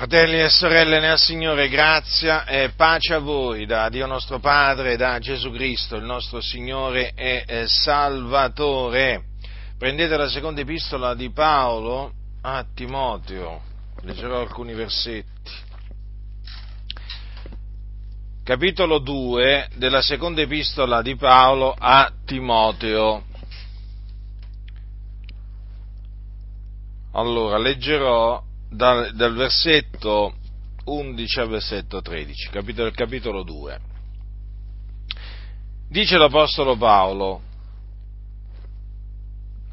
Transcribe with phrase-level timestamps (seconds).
[0.00, 5.18] Fratelli e sorelle nel Signore, grazia e pace a voi da Dio nostro Padre, da
[5.18, 9.24] Gesù Cristo, il nostro Signore e Salvatore.
[9.76, 13.60] Prendete la seconda epistola di Paolo a Timoteo,
[14.00, 15.52] leggerò alcuni versetti.
[18.42, 23.22] Capitolo 2 della seconda epistola di Paolo a Timoteo.
[27.12, 30.34] Allora, leggerò dal, dal versetto
[30.84, 33.80] 11 al versetto 13, capitolo, capitolo 2.
[35.88, 37.42] Dice l'Apostolo Paolo,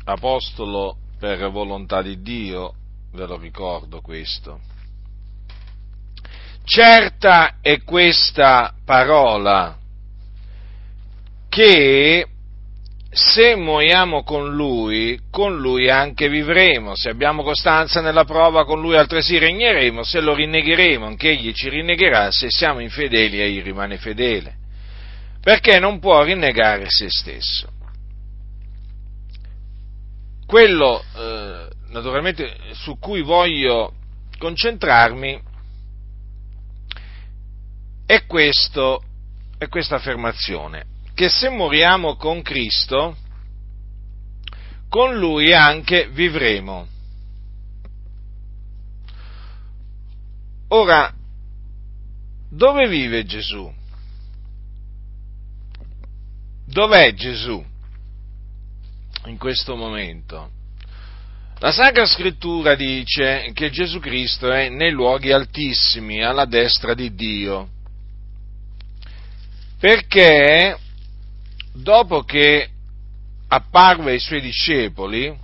[0.03, 2.73] Apostolo per volontà di Dio,
[3.11, 4.59] ve lo ricordo questo.
[6.63, 9.77] Certa è questa parola
[11.47, 12.27] che
[13.17, 18.95] se moriamo con lui, con lui anche vivremo, se abbiamo costanza nella prova, con lui
[18.95, 24.55] altresì regneremo, se lo rinnegheremo, anche egli ci rinnegherà, se siamo infedeli, egli rimane fedele,
[25.41, 27.71] perché non può rinnegare se stesso.
[30.45, 33.93] Quello, eh, naturalmente, su cui voglio
[34.37, 35.41] concentrarmi
[38.05, 39.01] è, questo,
[39.57, 43.17] è questa affermazione che se moriamo con Cristo,
[44.87, 46.87] con Lui anche vivremo.
[50.67, 51.11] Ora,
[52.51, 53.73] dove vive Gesù?
[56.67, 57.65] Dov'è Gesù
[59.25, 60.51] in questo momento?
[61.57, 67.69] La Sacra Scrittura dice che Gesù Cristo è nei luoghi altissimi, alla destra di Dio,
[69.79, 70.85] perché
[71.81, 72.69] dopo che
[73.47, 75.35] apparve ai suoi discepoli,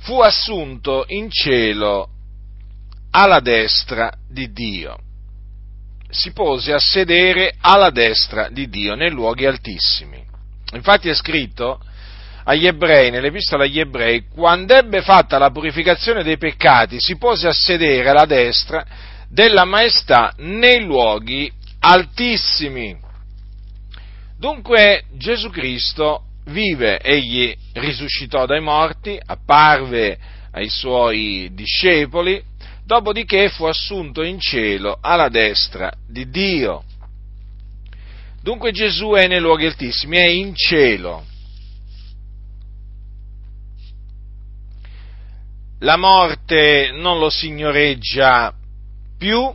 [0.00, 2.08] fu assunto in cielo
[3.10, 4.98] alla destra di Dio.
[6.10, 10.22] Si pose a sedere alla destra di Dio nei luoghi altissimi.
[10.72, 11.80] Infatti è scritto
[12.44, 17.52] agli ebrei, nell'epistola agli ebrei, quando ebbe fatta la purificazione dei peccati, si pose a
[17.52, 18.84] sedere alla destra
[19.28, 23.01] della maestà nei luoghi altissimi.
[24.42, 30.18] Dunque Gesù Cristo vive, egli risuscitò dai morti, apparve
[30.50, 32.42] ai suoi discepoli,
[32.84, 36.82] dopodiché fu assunto in cielo alla destra di Dio.
[38.42, 41.24] Dunque Gesù è nei luoghi altissimi, è in cielo.
[45.78, 48.52] La morte non lo signoreggia
[49.16, 49.54] più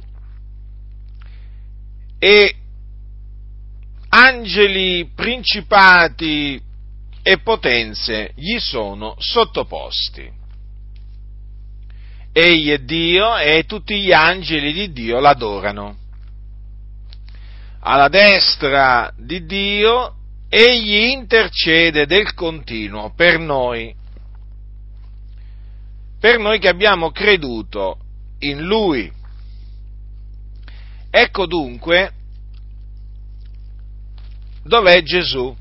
[2.19, 2.56] e
[4.17, 6.59] angeli, principati
[7.21, 10.27] e potenze gli sono sottoposti.
[12.31, 15.97] Egli è Dio e tutti gli angeli di Dio l'adorano.
[17.81, 20.15] Alla destra di Dio
[20.49, 23.93] egli intercede del continuo per noi,
[26.19, 27.99] per noi che abbiamo creduto
[28.39, 29.11] in Lui.
[31.11, 32.16] Ecco dunque
[34.67, 35.55] dov'è Gesù?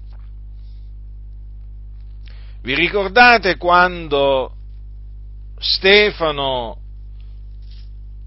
[2.63, 4.53] Vi ricordate quando
[5.59, 6.79] Stefano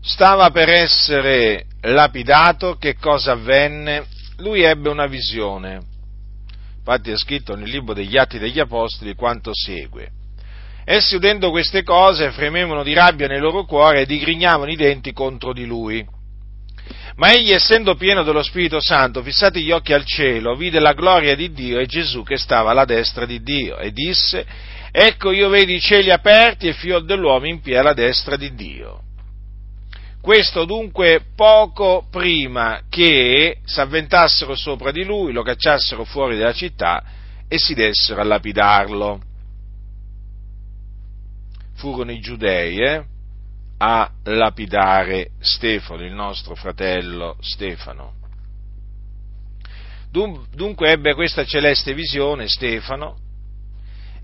[0.01, 4.05] stava per essere lapidato, che cosa avvenne?
[4.37, 5.81] Lui ebbe una visione.
[6.77, 10.11] Infatti è scritto nel libro degli Atti degli Apostoli quanto segue.
[10.85, 15.53] Essi udendo queste cose fremevano di rabbia nel loro cuore e digrignavano i denti contro
[15.53, 16.03] di lui.
[17.15, 21.35] Ma egli, essendo pieno dello Spirito Santo, fissati gli occhi al cielo, vide la gloria
[21.35, 24.45] di Dio e Gesù che stava alla destra di Dio e disse,
[24.91, 29.01] ecco io vedo i cieli aperti e figlio dell'uomo in piedi alla destra di Dio.
[30.21, 37.03] Questo dunque poco prima che s'avventassero sopra di lui, lo cacciassero fuori dalla città
[37.47, 39.21] e si dessero a lapidarlo.
[41.75, 43.03] Furono i giudei, eh?
[43.81, 48.15] A lapidare Stefano, il nostro fratello Stefano.
[50.11, 53.17] Dunque ebbe questa celeste visione Stefano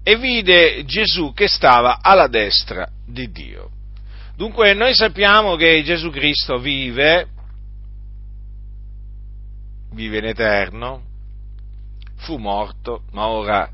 [0.03, 3.69] e vide Gesù che stava alla destra di Dio.
[4.35, 7.27] Dunque noi sappiamo che Gesù Cristo vive,
[9.93, 11.03] vive in eterno,
[12.17, 13.69] fu morto, ma ora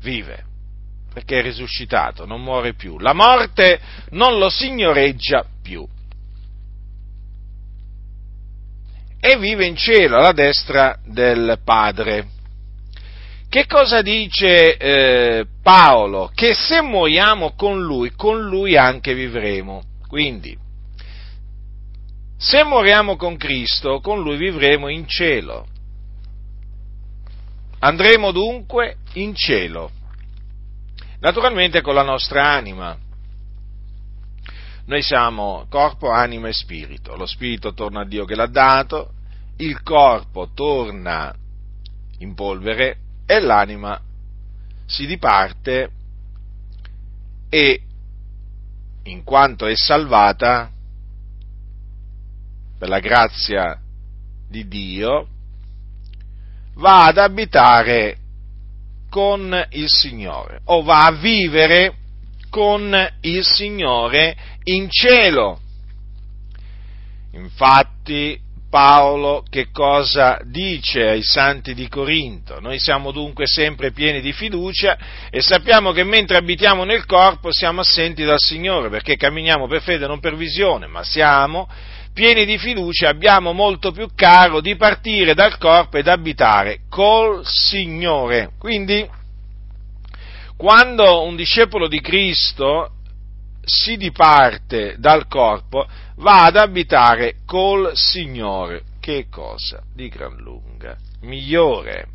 [0.00, 0.45] vive
[1.16, 2.98] perché è risuscitato, non muore più.
[2.98, 3.80] La morte
[4.10, 5.88] non lo signoreggia più.
[9.18, 12.26] E vive in cielo alla destra del Padre.
[13.48, 16.30] Che cosa dice eh, Paolo?
[16.34, 19.84] Che se moriamo con lui, con lui anche vivremo.
[20.06, 20.54] Quindi,
[22.36, 25.66] se moriamo con Cristo, con lui vivremo in cielo.
[27.78, 29.92] Andremo dunque in cielo,
[31.26, 32.96] naturalmente con la nostra anima.
[34.84, 37.16] Noi siamo corpo, anima e spirito.
[37.16, 39.10] Lo spirito torna a Dio che l'ha dato,
[39.56, 41.34] il corpo torna
[42.18, 44.00] in polvere e l'anima
[44.86, 45.90] si diparte
[47.48, 47.82] e,
[49.02, 50.70] in quanto è salvata,
[52.78, 53.76] per la grazia
[54.48, 55.26] di Dio,
[56.74, 58.18] va ad abitare
[59.16, 61.94] con il Signore o va a vivere
[62.50, 65.58] con il Signore in cielo.
[67.32, 72.60] Infatti Paolo che cosa dice ai santi di Corinto?
[72.60, 74.98] Noi siamo dunque sempre pieni di fiducia
[75.30, 80.06] e sappiamo che mentre abitiamo nel corpo siamo assenti dal Signore perché camminiamo per fede
[80.06, 81.66] non per visione, ma siamo
[82.16, 88.52] pieni di fiducia, abbiamo molto più caro di partire dal corpo ed abitare col Signore.
[88.58, 89.06] Quindi,
[90.56, 92.92] quando un discepolo di Cristo
[93.62, 95.86] si diparte dal corpo,
[96.16, 98.84] va ad abitare col Signore.
[98.98, 99.82] Che cosa?
[99.94, 100.96] Di gran lunga.
[101.20, 102.06] Migliore.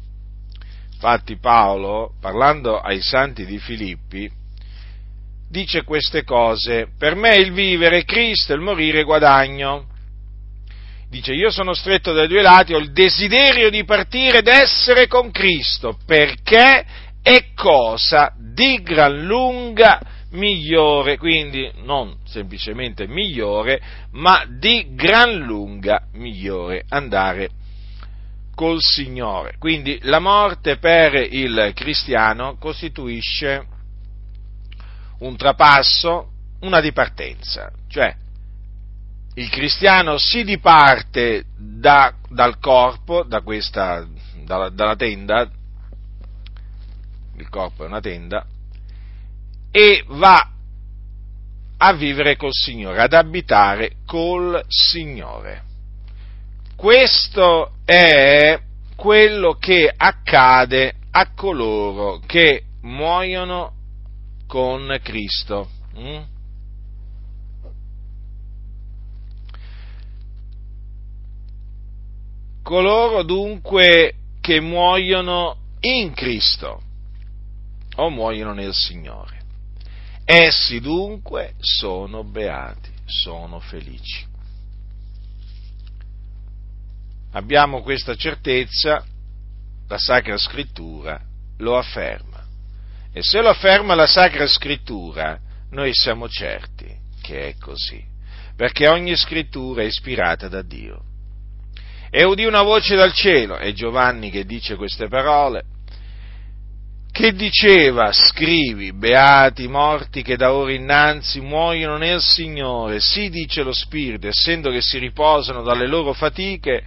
[0.94, 4.28] Infatti Paolo, parlando ai santi di Filippi,
[5.48, 6.88] dice queste cose.
[6.98, 9.90] Per me il vivere è Cristo, il morire è guadagno
[11.12, 15.30] dice io sono stretto dai due lati, ho il desiderio di partire ed essere con
[15.30, 16.86] Cristo, perché
[17.22, 20.00] è cosa di gran lunga
[20.32, 23.82] migliore, quindi non semplicemente migliore,
[24.12, 27.50] ma di gran lunga migliore andare
[28.56, 29.56] col Signore.
[29.60, 33.66] Quindi la morte per il cristiano costituisce
[35.20, 36.30] un trapasso,
[36.62, 38.16] una dipartenza, cioè
[39.36, 44.06] il cristiano si diparte da, dal corpo, da questa,
[44.44, 45.50] dalla, dalla tenda,
[47.38, 48.46] il corpo è una tenda,
[49.72, 50.50] e va
[51.78, 55.64] a vivere col Signore, ad abitare col Signore.
[56.76, 58.60] Questo è
[58.96, 63.74] quello che accade a coloro che muoiono
[64.46, 65.70] con Cristo.
[65.98, 66.22] Mm?
[72.62, 76.82] Coloro dunque che muoiono in Cristo
[77.96, 79.40] o muoiono nel Signore.
[80.24, 84.26] Essi dunque sono beati, sono felici.
[87.34, 89.04] Abbiamo questa certezza,
[89.88, 91.20] la Sacra Scrittura
[91.58, 92.46] lo afferma.
[93.14, 95.40] E se lo afferma la Sacra Scrittura,
[95.72, 96.88] noi siamo certi
[97.22, 98.04] che è così,
[98.56, 101.11] perché ogni scrittura è ispirata da Dio
[102.14, 105.64] e udì una voce dal cielo, è Giovanni che dice queste parole,
[107.10, 113.64] che diceva, scrivi, beati i morti che da ora innanzi muoiono nel Signore, sì dice
[113.64, 116.84] lo Spirito, essendo che si riposano dalle loro fatiche,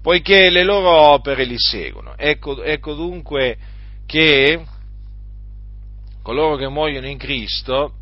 [0.00, 2.14] poiché le loro opere li seguono.
[2.16, 3.56] Ecco, ecco dunque
[4.06, 4.62] che
[6.22, 7.94] coloro che muoiono in Cristo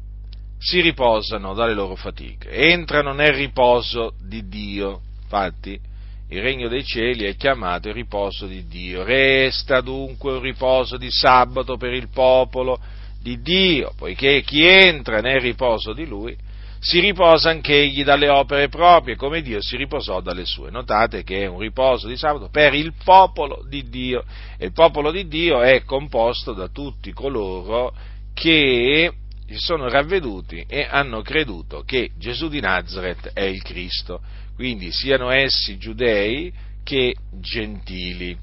[0.58, 5.00] si riposano dalle loro fatiche, entrano nel riposo di Dio.
[5.23, 5.95] Infatti,
[6.28, 9.04] il regno dei cieli è chiamato il riposo di Dio.
[9.04, 12.80] Resta dunque un riposo di sabato per il popolo
[13.21, 16.37] di Dio, poiché chi entra nel riposo di lui
[16.78, 20.71] si riposa anch'egli dalle opere proprie, come Dio si riposò dalle sue.
[20.71, 24.25] Notate che è un riposo di sabato per il popolo di Dio
[24.59, 27.95] e il popolo di Dio è composto da tutti coloro
[28.35, 29.12] che
[29.49, 34.21] si sono ravveduti e hanno creduto che Gesù di Nazareth è il Cristo
[34.57, 36.51] quindi siano essi giudei
[36.83, 38.37] che gentili.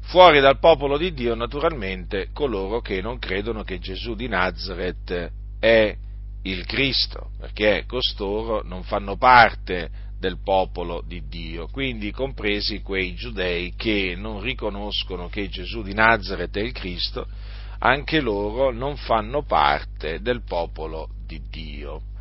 [0.00, 5.94] Fuori dal popolo di Dio, naturalmente, coloro che non credono che Gesù di Nazareth è
[6.42, 13.74] il Cristo, perché costoro non fanno parte del popolo di Dio, quindi compresi quei giudei
[13.76, 17.26] che non riconoscono che Gesù di Nazareth è il Cristo,
[17.80, 22.14] anche loro non fanno parte del popolo di Dio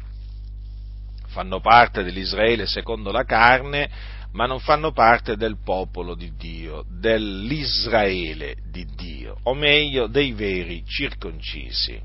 [1.36, 3.89] fanno parte dell'Israele secondo la carne,
[4.32, 10.86] ma non fanno parte del popolo di Dio, dell'Israele di Dio, o meglio dei veri
[10.86, 12.01] circoncisi.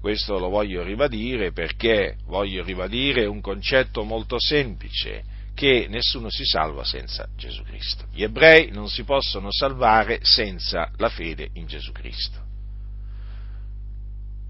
[0.00, 6.82] Questo lo voglio ribadire perché voglio ribadire un concetto molto semplice, che nessuno si salva
[6.82, 8.06] senza Gesù Cristo.
[8.10, 12.40] Gli ebrei non si possono salvare senza la fede in Gesù Cristo.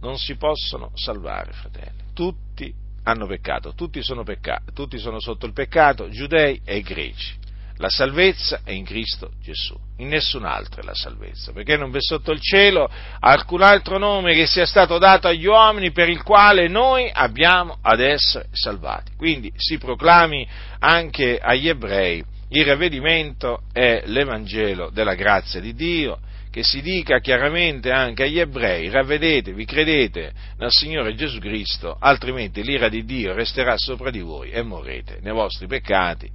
[0.00, 2.02] Non si possono salvare, fratelli.
[2.12, 7.44] Tutti hanno peccato, tutti sono, peccato, tutti sono sotto il peccato, giudei e greci.
[7.78, 12.00] La salvezza è in Cristo Gesù, in nessun altro è la salvezza, perché non v'è
[12.00, 16.68] sotto il cielo alcun altro nome che sia stato dato agli uomini per il quale
[16.68, 19.12] noi abbiamo ad essere salvati.
[19.16, 20.48] Quindi si proclami
[20.78, 26.20] anche agli ebrei il ravvedimento è l'Evangelo della grazia di Dio,
[26.56, 32.88] che si dica chiaramente anche agli ebrei, ravvedetevi, credete nel Signore Gesù Cristo, altrimenti l'ira
[32.88, 36.30] di Dio resterà sopra di voi e morrete nei vostri peccati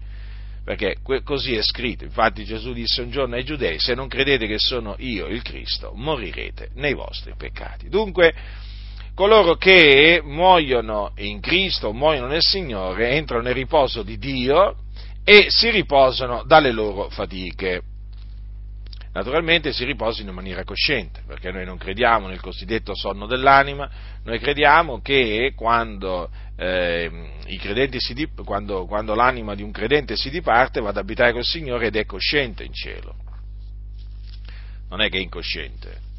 [0.63, 2.03] perché così è scritto.
[2.03, 5.91] Infatti Gesù disse un giorno ai giudei, se non credete che sono io il Cristo,
[5.95, 7.89] morirete nei vostri peccati.
[7.89, 8.31] Dunque,
[9.15, 14.75] coloro che muoiono in Cristo, muoiono nel Signore, entrano nel riposo di Dio
[15.23, 17.81] e si riposano dalle loro fatiche
[19.13, 23.89] naturalmente si riposino in maniera cosciente, perché noi non crediamo nel cosiddetto sonno dell'anima,
[24.24, 27.32] noi crediamo che quando, eh,
[28.13, 31.96] dip- quando, quando l'anima di un credente si diparte va ad abitare col Signore ed
[31.96, 33.15] è cosciente in cielo,
[34.89, 36.10] non è che è incosciente.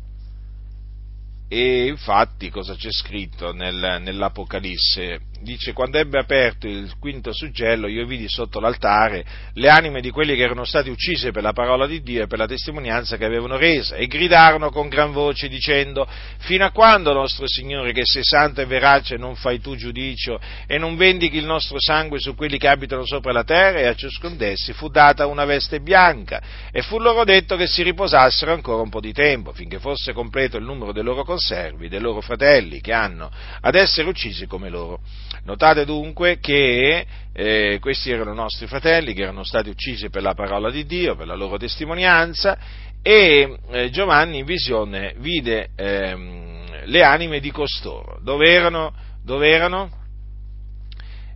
[1.49, 5.32] E infatti cosa c'è scritto nel, nell'Apocalisse?
[5.43, 10.37] Dice, quando ebbe aperto il quinto suggello, io vidi sotto l'altare le anime di quelli
[10.37, 13.57] che erano stati uccisi per la parola di Dio e per la testimonianza che avevano
[13.57, 16.07] resa, e gridarono con gran voce dicendo,
[16.39, 20.79] fino a quando, nostro Signore, che sei santo e verace, non fai tu giudicio e
[20.79, 23.81] non vendichi il nostro sangue su quelli che abitano sopra la terra?
[23.81, 27.83] E a ciascun d'essi fu data una veste bianca, e fu loro detto che si
[27.83, 32.01] riposassero ancora un po' di tempo, finché fosse completo il numero dei loro conservi, dei
[32.01, 33.29] loro fratelli che hanno
[33.61, 35.01] ad essere uccisi come loro.
[35.45, 40.71] Notate dunque che eh, questi erano nostri fratelli che erano stati uccisi per la parola
[40.71, 42.57] di Dio, per la loro testimonianza
[43.03, 48.21] e eh, Giovanni in visione vide ehm, le anime di costoro.
[48.23, 48.95] Dove erano?
[49.25, 49.91] Dove erano?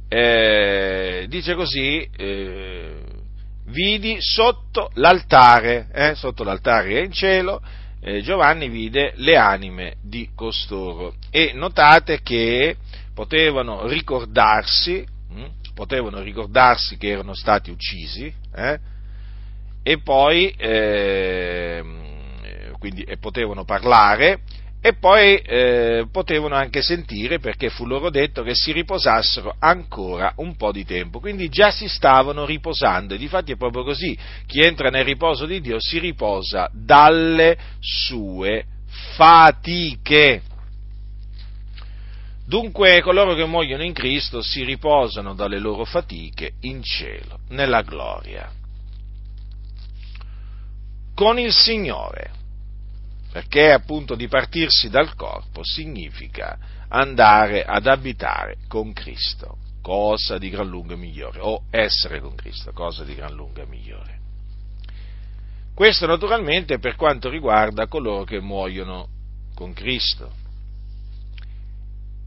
[0.09, 2.95] Eh, dice così, eh,
[3.67, 7.61] vidi sotto l'altare, eh, sotto l'altare in cielo,
[8.01, 11.15] eh, Giovanni vide le anime di costoro.
[11.31, 12.77] E notate che
[13.17, 18.79] potevano ricordarsi, hm, potevano ricordarsi che erano stati uccisi, eh,
[19.83, 21.83] e poi eh,
[22.79, 24.41] quindi, e potevano parlare,
[24.83, 30.55] e poi eh, potevano anche sentire perché fu loro detto che si riposassero ancora un
[30.57, 34.91] po' di tempo, quindi già si stavano riposando e difatti è proprio così, chi entra
[34.91, 38.67] nel riposo di Dio si riposa dalle sue
[39.17, 40.43] fatiche.
[42.47, 48.51] Dunque coloro che muoiono in Cristo si riposano dalle loro fatiche in cielo, nella gloria,
[51.15, 52.37] con il Signore
[53.37, 56.57] perché appunto dipartirsi dal corpo significa
[56.89, 63.05] andare ad abitare con Cristo, cosa di gran lunga migliore, o essere con Cristo, cosa
[63.05, 64.21] di gran lunga migliore.
[65.75, 69.07] Questo naturalmente per quanto riguarda coloro che muoiono
[69.55, 70.33] con Cristo.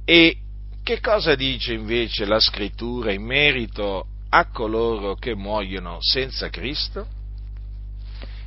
[0.10, 0.38] E
[0.82, 7.06] che cosa dice invece la scrittura in merito a coloro che muoiono senza Cristo?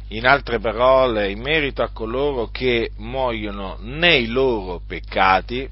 [0.08, 5.66] in altre parole, in merito a coloro che muoiono nei loro peccati,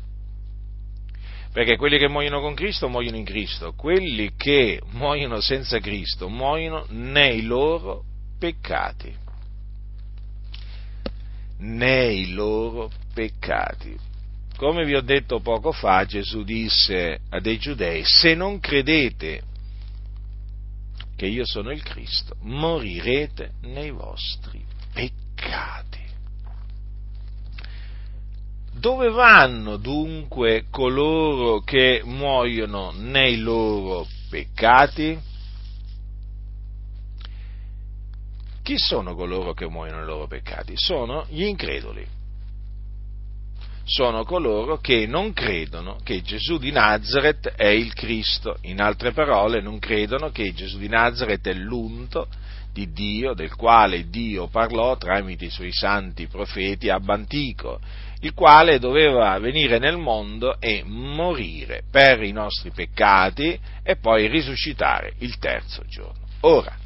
[1.52, 6.86] perché quelli che muoiono con Cristo muoiono in Cristo, quelli che muoiono senza Cristo muoiono
[6.90, 8.04] nei loro
[8.38, 9.12] peccati.
[11.58, 14.08] Nei loro peccati.
[14.60, 19.42] Come vi ho detto poco fa, Gesù disse a dei giudei, se non credete
[21.16, 24.62] che io sono il Cristo, morirete nei vostri
[24.92, 26.04] peccati.
[28.74, 35.18] Dove vanno dunque coloro che muoiono nei loro peccati?
[38.62, 40.74] Chi sono coloro che muoiono nei loro peccati?
[40.76, 42.18] Sono gli increduli
[43.90, 49.60] sono coloro che non credono che Gesù di Nazareth è il Cristo, in altre parole
[49.60, 52.28] non credono che Gesù di Nazareth è l'unto
[52.72, 57.80] di Dio, del quale Dio parlò tramite i suoi santi profeti ab antico,
[58.20, 65.14] il quale doveva venire nel mondo e morire per i nostri peccati e poi risuscitare
[65.18, 66.26] il terzo giorno.
[66.42, 66.76] Ora,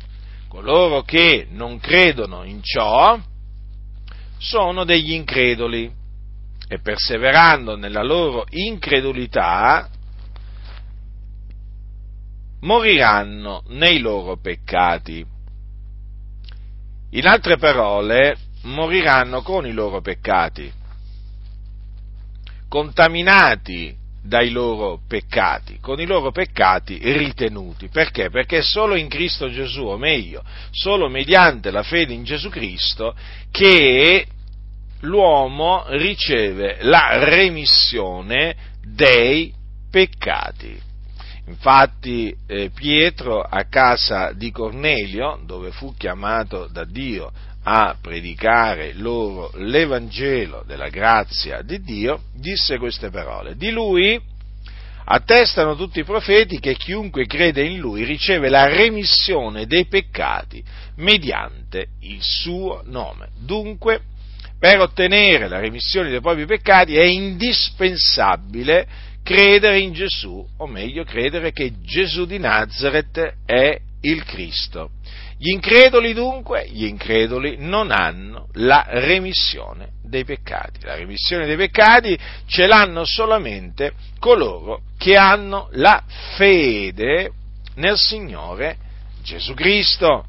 [0.48, 3.18] coloro che non credono in ciò
[4.38, 6.02] sono degli increduli
[6.74, 9.88] e perseverando nella loro incredulità
[12.62, 15.24] moriranno nei loro peccati.
[17.10, 20.72] In altre parole, moriranno con i loro peccati,
[22.68, 27.88] contaminati dai loro peccati, con i loro peccati ritenuti.
[27.88, 28.30] Perché?
[28.30, 33.14] Perché solo in Cristo Gesù, o meglio, solo mediante la fede in Gesù Cristo,
[33.52, 34.26] che
[35.04, 39.52] l'uomo riceve la remissione dei
[39.90, 40.80] peccati.
[41.46, 47.30] Infatti eh, Pietro a casa di Cornelio, dove fu chiamato da Dio
[47.64, 53.56] a predicare loro l'Evangelo della grazia di Dio, disse queste parole.
[53.56, 54.20] Di lui
[55.06, 60.64] attestano tutti i profeti che chiunque crede in lui riceve la remissione dei peccati
[60.96, 63.28] mediante il suo nome.
[63.38, 64.00] Dunque,
[64.64, 68.88] per ottenere la remissione dei propri peccati è indispensabile
[69.22, 74.92] credere in Gesù, o meglio credere che Gesù di Nazareth è il Cristo.
[75.36, 80.80] Gli incredoli dunque, gli incredoli non hanno la remissione dei peccati.
[80.80, 86.02] La remissione dei peccati ce l'hanno solamente coloro che hanno la
[86.36, 87.32] fede
[87.74, 88.78] nel Signore
[89.22, 90.24] Gesù Cristo.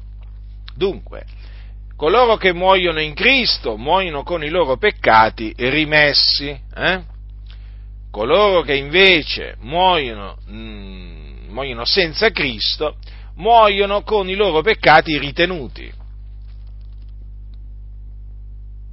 [0.74, 1.24] Dunque,
[1.96, 6.48] coloro che muoiono in Cristo muoiono con i loro peccati rimessi.
[6.74, 7.02] Eh?
[8.10, 12.96] Coloro che invece muoiono, mh, mm, muoiono senza Cristo
[13.36, 15.92] muoiono con i loro peccati ritenuti.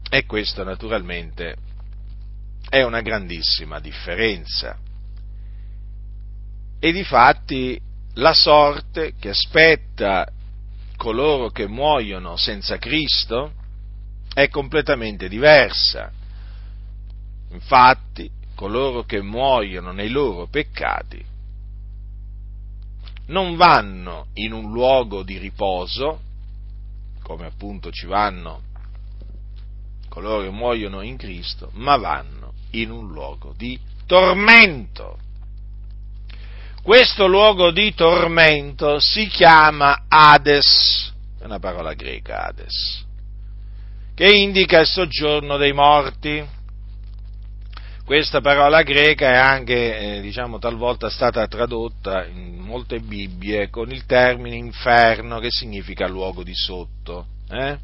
[0.10, 1.56] E questo naturalmente
[2.70, 4.78] è una grandissima differenza.
[6.80, 7.80] E difatti
[8.16, 10.28] la sorte che aspetta
[11.04, 13.52] coloro che muoiono senza Cristo
[14.34, 16.10] è completamente diversa.
[17.52, 21.22] Infatti, coloro che muoiono nei loro peccati
[23.26, 26.22] non vanno in un luogo di riposo,
[27.22, 28.62] come appunto ci vanno
[30.08, 35.18] coloro che muoiono in Cristo, ma vanno in un luogo di tormento.
[36.84, 43.06] Questo luogo di tormento si chiama Hades, è una parola greca Hades,
[44.13, 46.46] che indica il soggiorno dei morti
[48.06, 54.06] questa parola greca è anche, eh, diciamo, talvolta stata tradotta in molte Bibbie con il
[54.06, 57.28] termine inferno che significa luogo di sotto.
[57.50, 57.78] Eh?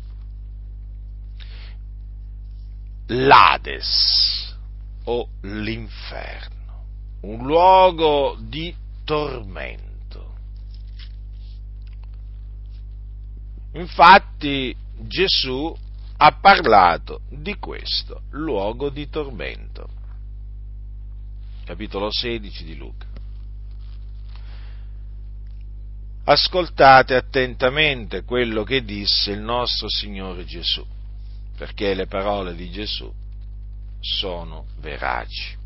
[3.07, 4.57] L'Ades
[5.05, 6.83] o l'inferno,
[7.21, 8.75] un luogo di
[9.09, 10.35] tormento.
[13.73, 15.75] Infatti Gesù
[16.17, 19.89] ha parlato di questo luogo di tormento
[21.65, 23.07] capitolo 16 di Luca.
[26.25, 30.85] Ascoltate attentamente quello che disse il nostro Signore Gesù,
[31.57, 33.11] perché le parole di Gesù
[33.99, 35.58] sono veraci.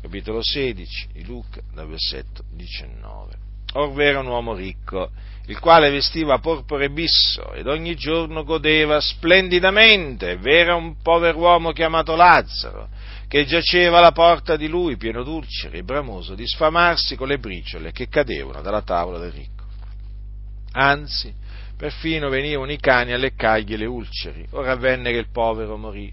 [0.00, 3.46] Capitolo 16 di Luca, dal versetto 19.
[3.74, 5.10] Or v'era un uomo ricco,
[5.46, 10.36] il quale vestiva porpore bisso ed ogni giorno godeva splendidamente.
[10.36, 12.88] V'era un pover'uomo chiamato Lazzaro,
[13.26, 18.08] che giaceva alla porta di lui, pieno d'ulceri, bramoso di sfamarsi con le briciole che
[18.08, 19.64] cadevano dalla tavola del ricco.
[20.72, 21.34] Anzi,
[21.76, 24.46] perfino venivano i cani a leccargli le ulceri.
[24.50, 26.12] Ora avvenne che il povero morì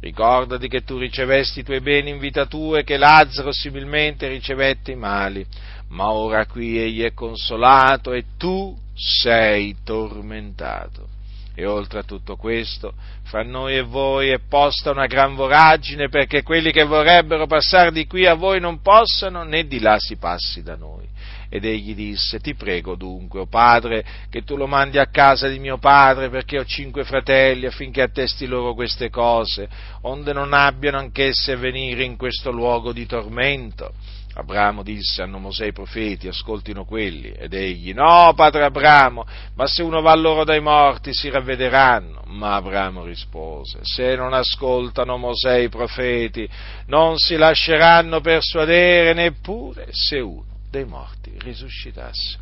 [0.00, 4.92] ricordati che tu ricevesti i tuoi beni in vita tua e che Lazzaro similmente ricevette
[4.92, 5.46] i mali,
[5.88, 11.08] ma ora qui egli è consolato e tu sei tormentato.
[11.54, 16.42] E oltre a tutto questo, fra noi e voi è posta una gran voragine perché
[16.42, 20.62] quelli che vorrebbero passare di qui a voi non possano, né di là si passi
[20.62, 21.06] da noi.
[21.52, 25.48] Ed egli disse, ti prego dunque, o oh padre, che tu lo mandi a casa
[25.48, 29.68] di mio padre, perché ho cinque fratelli, affinché attesti loro queste cose,
[30.02, 33.92] onde non abbiano anch'esse a venire in questo luogo di tormento.
[34.34, 37.32] Abramo disse, hanno Mosè i profeti, ascoltino quelli.
[37.32, 42.22] Ed egli, no, padre Abramo, ma se uno va loro dai morti si ravvederanno.
[42.26, 46.48] Ma Abramo rispose, se non ascoltano Mosè i profeti,
[46.86, 52.38] non si lasceranno persuadere neppure se uno dei morti risuscitasse.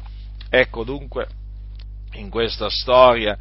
[0.51, 1.27] Ecco dunque,
[2.13, 3.37] in questa storia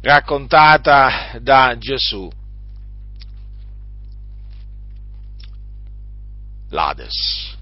[0.00, 2.28] raccontata da Gesù,
[6.68, 7.56] l'Ades,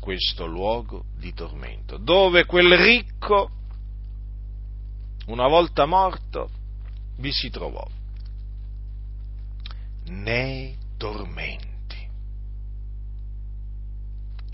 [0.00, 3.50] questo luogo di tormento, dove quel ricco,
[5.26, 6.50] una volta morto,
[7.16, 7.86] vi si trovò
[10.06, 11.71] nei tormenti.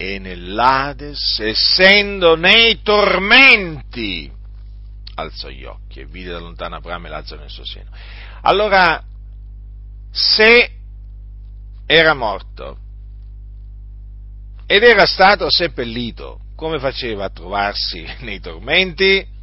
[0.01, 4.31] E nell'Ades, essendo nei tormenti,
[5.17, 7.91] alzò gli occhi e vide da lontano Abramo e Lazzaro nel suo seno.
[8.43, 9.03] Allora,
[10.13, 10.71] se
[11.85, 12.79] era morto
[14.67, 19.37] ed era stato seppellito, come faceva a trovarsi nei tormenti?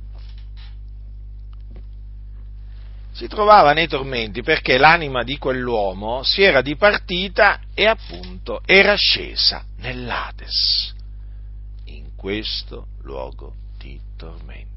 [3.15, 9.63] si trovava nei tormenti perché l'anima di quell'uomo si era dipartita e appunto era scesa
[9.86, 10.95] nell'Ades,
[11.86, 14.74] in questo luogo di tormento.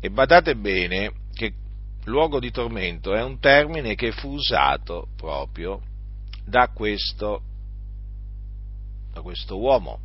[0.00, 1.52] E badate bene che
[2.04, 5.80] luogo di tormento è un termine che fu usato proprio
[6.44, 7.42] da questo,
[9.12, 10.00] da questo uomo,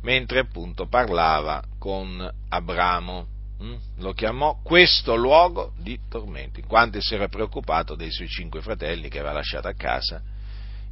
[0.00, 3.74] mentre appunto parlava con Abramo Mm?
[3.96, 9.10] lo chiamò questo luogo di tormento, in quanto si era preoccupato dei suoi cinque fratelli
[9.10, 10.22] che aveva lasciato a casa,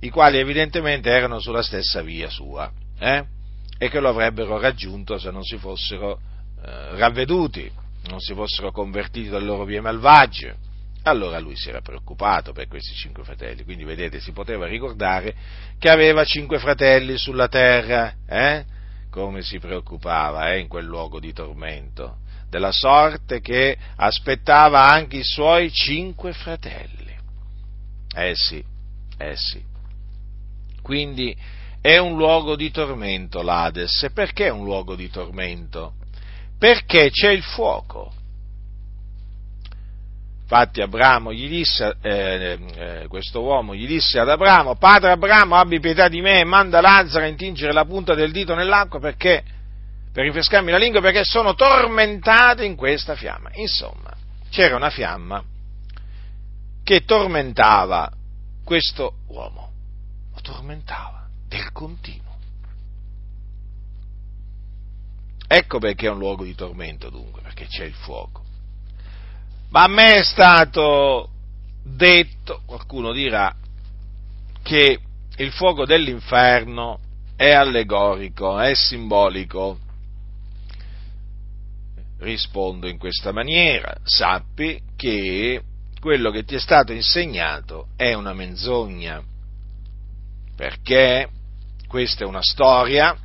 [0.01, 3.25] i quali evidentemente erano sulla stessa via sua, eh?
[3.79, 6.21] e che lo avrebbero raggiunto se non si fossero
[6.65, 7.71] eh, ravveduti,
[8.09, 10.57] non si fossero convertiti dalle loro vie malvagie.
[11.05, 15.35] Allora lui si era preoccupato per questi cinque fratelli, quindi vedete si poteva ricordare
[15.79, 18.65] che aveva cinque fratelli sulla terra, eh?
[19.11, 22.19] come si preoccupava eh, in quel luogo di tormento
[22.51, 27.17] della sorte che aspettava anche i suoi cinque fratelli.
[28.15, 28.63] Eh sì,
[29.19, 29.68] eh sì.
[30.83, 31.37] Quindi
[31.81, 34.11] è un luogo di tormento l'Ades.
[34.13, 35.95] Perché è un luogo di tormento?
[36.59, 38.13] Perché c'è il fuoco.
[40.51, 45.79] Infatti Abramo gli disse, eh, eh, questo uomo gli disse ad Abramo, padre Abramo abbi
[45.79, 49.45] pietà di me e manda Lazzaro a intingere la punta del dito nell'acqua perché
[50.11, 53.51] per rinfrescarmi la lingua perché sono tormentato in questa fiamma.
[53.57, 54.11] Insomma,
[54.51, 55.45] c'era una fiamma
[56.83, 58.11] che tormentava
[58.65, 59.68] questo uomo,
[60.49, 62.37] tormentava del continuo.
[65.47, 68.43] Ecco perché è un luogo di tormento dunque, perché c'è il fuoco.
[69.69, 71.29] Ma a me è stato
[71.83, 73.55] detto, qualcuno dirà,
[74.63, 74.99] che
[75.37, 77.01] il fuoco dell'inferno
[77.37, 79.79] è allegorico, è simbolico
[82.21, 85.63] rispondo in questa maniera, sappi che
[86.01, 89.23] quello che ti è stato insegnato è una menzogna,
[90.59, 91.29] perché
[91.87, 93.17] questa è una storia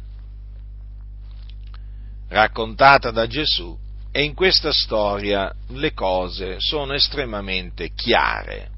[2.27, 3.75] raccontata da Gesù
[4.11, 8.69] e in questa storia le cose sono estremamente chiare.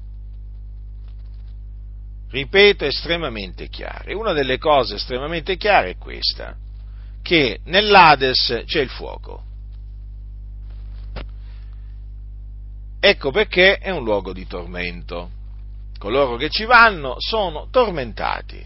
[2.30, 4.14] Ripeto, estremamente chiare.
[4.14, 6.56] Una delle cose estremamente chiare è questa,
[7.20, 9.44] che nell'Ades c'è il fuoco.
[13.00, 15.30] Ecco perché è un luogo di tormento.
[15.98, 18.64] Coloro che ci vanno sono tormentati.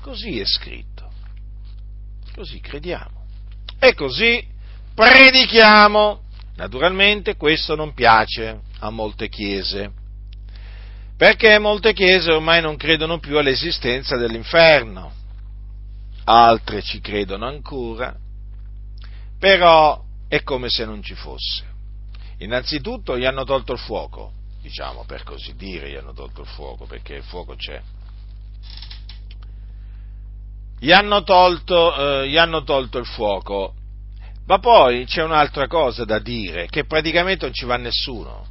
[0.00, 1.10] Così è scritto.
[2.34, 3.26] Così crediamo.
[3.78, 4.46] E così
[4.94, 6.20] predichiamo.
[6.56, 9.92] Naturalmente questo non piace a molte chiese,
[11.16, 15.12] perché molte chiese ormai non credono più all'esistenza dell'inferno,
[16.24, 18.14] altre ci credono ancora,
[19.38, 21.64] però è come se non ci fosse.
[22.38, 24.32] Innanzitutto gli hanno tolto il fuoco,
[24.64, 27.82] diciamo per così dire, gli hanno tolto il fuoco perché il fuoco c'è.
[30.80, 33.74] Gli hanno tolto, eh, gli hanno tolto il fuoco,
[34.46, 38.46] ma poi c'è un'altra cosa da dire, che praticamente non ci va nessuno.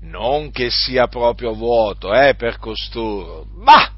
[0.00, 3.92] Non che sia proprio vuoto, eh, per costoro, ma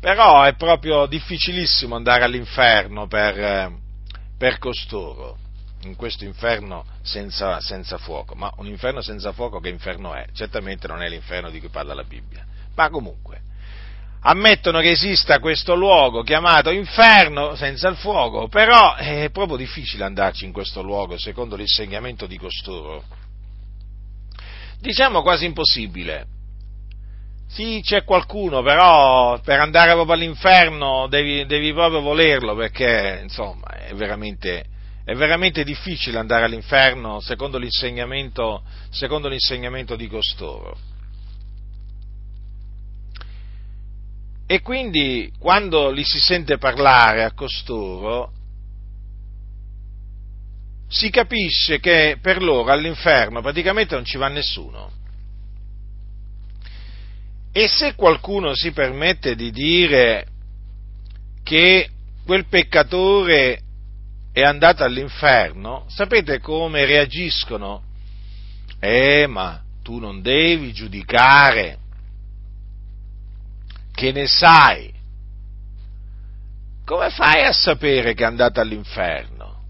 [0.00, 3.72] però è proprio difficilissimo andare all'inferno per, eh,
[4.36, 5.38] per costoro
[5.82, 10.26] in questo inferno senza, senza, fuoco, ma un inferno senza fuoco che inferno è?
[10.32, 13.48] Certamente non è l'inferno di cui parla la Bibbia, ma comunque
[14.22, 20.44] ammettono che esista questo luogo chiamato inferno senza il fuoco, però è proprio difficile andarci
[20.44, 23.04] in questo luogo secondo l'insegnamento di costoro.
[24.78, 26.26] Diciamo quasi impossibile.
[27.48, 33.92] Sì, c'è qualcuno, però per andare proprio all'inferno devi, devi proprio volerlo perché, insomma, è
[33.94, 34.64] veramente
[35.10, 40.78] è veramente difficile andare all'inferno secondo l'insegnamento, secondo l'insegnamento di costoro.
[44.46, 48.30] E quindi quando li si sente parlare a costoro,
[50.86, 54.92] si capisce che per loro all'inferno praticamente non ci va nessuno.
[57.50, 60.26] E se qualcuno si permette di dire
[61.42, 61.90] che
[62.24, 63.62] quel peccatore
[64.32, 67.82] è andato all'inferno, sapete come reagiscono?
[68.78, 71.78] Eh, ma tu non devi giudicare,
[73.92, 74.92] che ne sai?
[76.84, 79.64] Come fai a sapere che è andato all'inferno?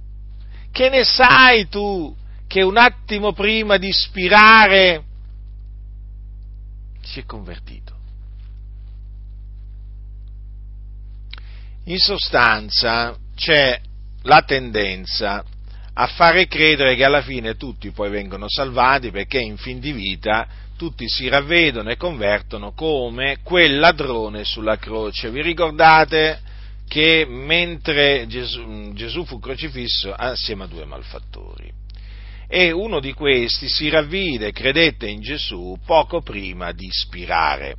[0.71, 5.05] Che ne sai tu che un attimo prima di spirare
[7.03, 7.99] si è convertito?
[11.85, 13.81] In sostanza c'è
[14.23, 15.45] la tendenza
[15.93, 20.47] a fare credere che alla fine tutti poi vengono salvati perché in fin di vita
[20.77, 25.31] tutti si ravvedono e convertono come quel ladrone sulla croce.
[25.31, 26.41] Vi ricordate
[26.89, 31.71] che mentre Gesù, Gesù fu crocifisso assieme a due malfattori?
[32.49, 37.77] E uno di questi si ravvide credette in Gesù poco prima di spirare.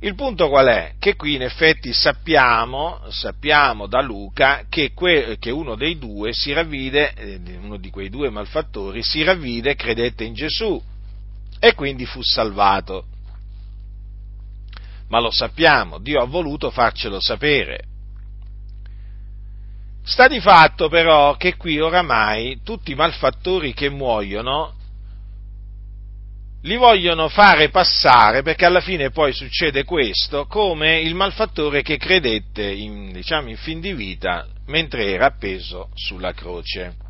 [0.00, 0.94] Il punto qual è?
[1.00, 6.52] Che qui in effetti sappiamo, sappiamo da Luca che, que, che, uno dei due si
[6.52, 10.80] ravvide, eh, uno di quei due malfattori, si ravvide credette in Gesù
[11.58, 13.06] e quindi fu salvato.
[15.08, 17.82] Ma lo sappiamo, Dio ha voluto farcelo sapere.
[20.04, 24.76] Sta di fatto però che qui oramai tutti i malfattori che muoiono
[26.62, 32.64] li vogliono fare passare, perché alla fine poi succede questo, come il malfattore che credette
[32.64, 37.06] in, diciamo, in fin di vita mentre era appeso sulla croce.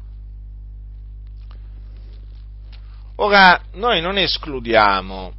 [3.16, 5.32] Ora, noi non escludiamo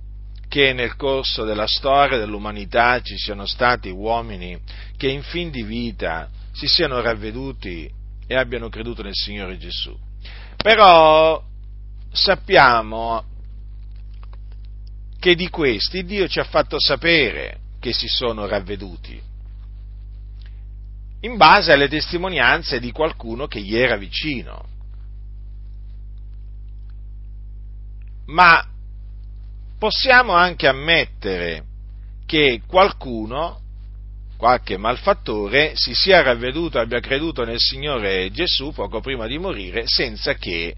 [0.49, 4.59] che nel corso della storia dell'umanità ci siano stati uomini
[4.97, 7.89] che in fin di vita si siano ravveduti
[8.27, 9.95] e abbiano creduto nel Signore Gesù.
[10.57, 11.41] Però
[12.11, 13.23] sappiamo
[15.19, 19.21] che di questi Dio ci ha fatto sapere che si sono ravveduti,
[21.21, 24.67] in base alle testimonianze di qualcuno che gli era vicino.
[28.27, 28.65] Ma
[29.77, 31.63] possiamo anche ammettere
[32.25, 33.59] che qualcuno,
[34.37, 40.35] qualche malfattore, si sia ravveduto abbia creduto nel Signore Gesù poco prima di morire senza
[40.35, 40.75] che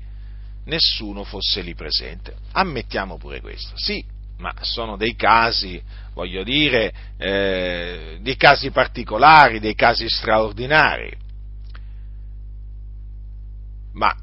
[0.65, 2.35] nessuno fosse lì presente.
[2.53, 3.73] Ammettiamo pure questo.
[3.75, 4.03] Sì,
[4.41, 5.81] ma sono dei casi,
[6.13, 11.15] voglio dire, eh, dei casi particolari, dei casi straordinari.
[13.93, 14.13] Ma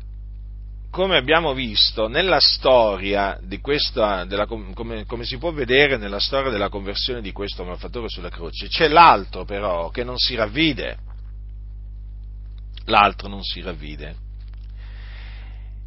[0.90, 6.50] come abbiamo visto nella storia di questa, della, come, come, si può vedere nella storia
[6.50, 10.98] della conversione di questo malfattore sulla croce, c'è l'altro però che non si ravvide.
[12.86, 14.16] L'altro non si ravvide.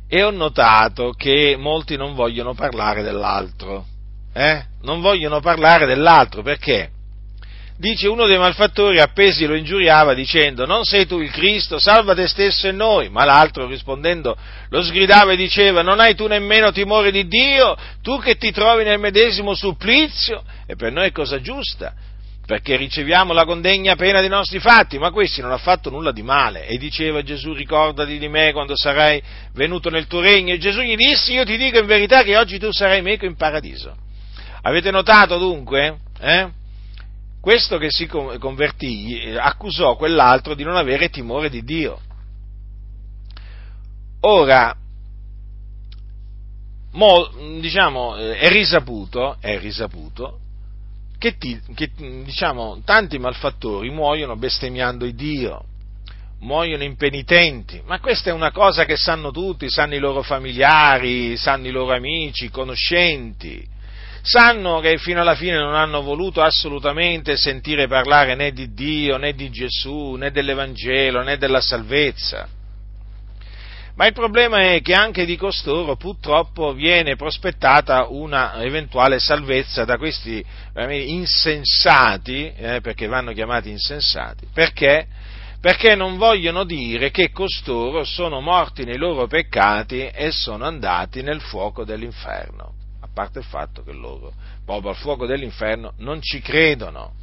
[0.08, 3.88] E ho notato che molti non vogliono parlare dell'altro
[4.34, 4.64] eh?
[4.84, 6.90] non vogliono parlare dell'altro perché?
[7.78, 12.28] Dice uno dei malfattori appesi lo ingiuriava dicendo non sei tu il Cristo, salva te
[12.28, 14.38] stesso e noi, ma l'altro rispondendo
[14.70, 18.84] lo sgridava e diceva non hai tu nemmeno timore di Dio, tu che ti trovi
[18.84, 21.96] nel medesimo supplizio, e per noi è cosa giusta,
[22.46, 26.22] perché riceviamo la condegna pena dei nostri fatti, ma questi non ha fatto nulla di
[26.22, 26.68] male.
[26.68, 30.54] E diceva Gesù, ricordati di me quando sarai venuto nel tuo regno.
[30.54, 33.36] E Gesù gli disse, io ti dico in verità che oggi tu sarai meco in
[33.36, 33.96] paradiso.
[34.64, 35.98] Avete notato dunque?
[36.20, 36.50] Eh?
[37.42, 42.00] Questo che si convertì eh, accusò quell'altro di non avere timore di Dio.
[44.22, 44.76] Ora,
[46.92, 50.40] mo, diciamo, eh, è risaputo, è risaputo
[51.18, 55.66] che, ti, che diciamo, tanti malfattori muoiono bestemmiando il Dio,
[56.42, 61.68] muoiono impenitenti, ma questa è una cosa che sanno tutti, sanno i loro familiari, sanno
[61.68, 63.80] i loro amici, conoscenti
[64.22, 69.34] sanno che fino alla fine non hanno voluto assolutamente sentire parlare né di Dio, né
[69.34, 72.48] di Gesù, né dell'Evangelo, né della salvezza.
[73.96, 79.98] Ma il problema è che anche di costoro purtroppo viene prospettata una eventuale salvezza da
[79.98, 85.08] questi insensati, eh, perché vanno chiamati insensati, perché?
[85.60, 91.42] Perché non vogliono dire che costoro sono morti nei loro peccati e sono andati nel
[91.42, 92.71] fuoco dell'inferno
[93.14, 94.34] parte il fatto che loro,
[94.66, 97.14] proprio al fuoco dell'inferno, non ci credono.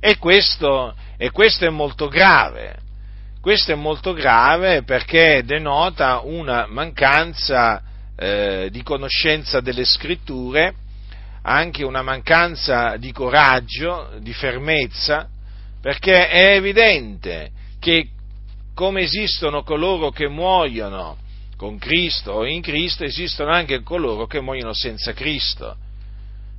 [0.00, 2.76] E questo, e questo è molto grave.
[3.40, 7.82] Questo è molto grave perché denota una mancanza
[8.16, 10.74] eh, di conoscenza delle scritture
[11.48, 15.28] anche una mancanza di coraggio, di fermezza,
[15.80, 18.08] perché è evidente che
[18.74, 21.16] come esistono coloro che muoiono
[21.56, 25.76] con Cristo o in Cristo, esistono anche coloro che muoiono senza Cristo,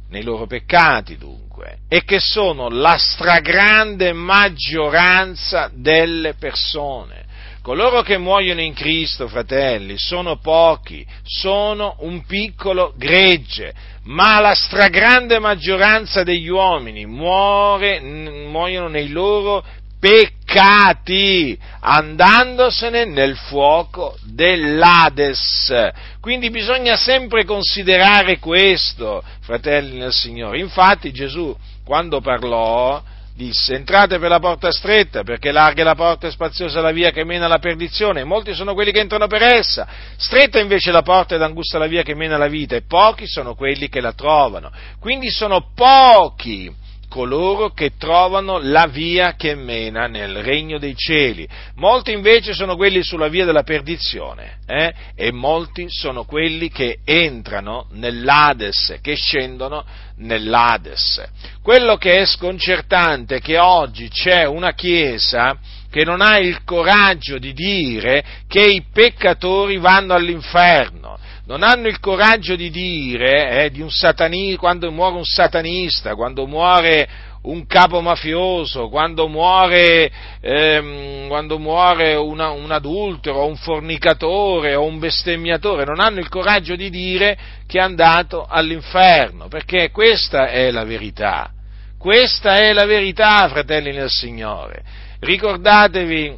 [0.10, 7.26] nei loro peccati dunque, e che sono la stragrande maggioranza delle persone.
[7.62, 15.38] Coloro che muoiono in Cristo, fratelli, sono pochi, sono un piccolo gregge, ma la stragrande
[15.38, 19.66] maggioranza degli uomini muore, muoiono nei loro
[20.00, 25.92] peccati, andandosene nel fuoco dell'Ades.
[26.22, 30.60] Quindi bisogna sempre considerare questo, fratelli nel Signore.
[30.60, 33.02] Infatti Gesù, quando parlò,
[33.36, 37.12] disse entrate per la porta stretta, perché larga è la porta e spaziosa la via
[37.12, 39.88] che mena alla perdizione, e molti sono quelli che entrano per essa.
[40.18, 43.54] Stretta invece la porta ed angusta la via che mena alla vita, e pochi sono
[43.56, 44.72] quelli che la trovano.
[45.00, 51.48] Quindi sono pochi coloro che trovano la via che mena nel regno dei cieli.
[51.76, 54.94] Molti invece sono quelli sulla via della perdizione eh?
[55.16, 59.86] e molti sono quelli che entrano nell'Ades, che scendono
[60.18, 61.24] nell'Ades.
[61.62, 65.58] Quello che è sconcertante è che oggi c'è una Chiesa
[65.90, 71.18] che non ha il coraggio di dire che i peccatori vanno all'inferno
[71.48, 76.46] non hanno il coraggio di dire eh, di un satani, quando muore un satanista, quando
[76.46, 77.08] muore
[77.44, 85.00] un capo mafioso, quando muore, ehm, quando muore una, un adultero, un fornicatore o un
[85.00, 90.84] bestemmiatore, non hanno il coraggio di dire che è andato all'inferno, perché questa è la
[90.84, 91.52] verità.
[91.98, 94.84] Questa è la verità, fratelli nel Signore.
[95.20, 96.38] Ricordatevi,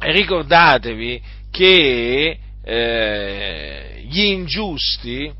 [0.00, 5.32] ricordatevi che eh, gli ingiusti,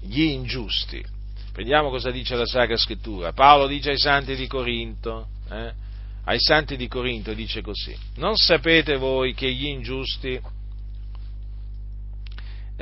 [0.00, 1.04] gli ingiusti,
[1.52, 3.32] vediamo cosa dice la Sacra Scrittura.
[3.32, 5.72] Paolo dice ai santi di Corinto, eh,
[6.24, 10.40] ai santi di Corinto dice così, non sapete voi che gli ingiusti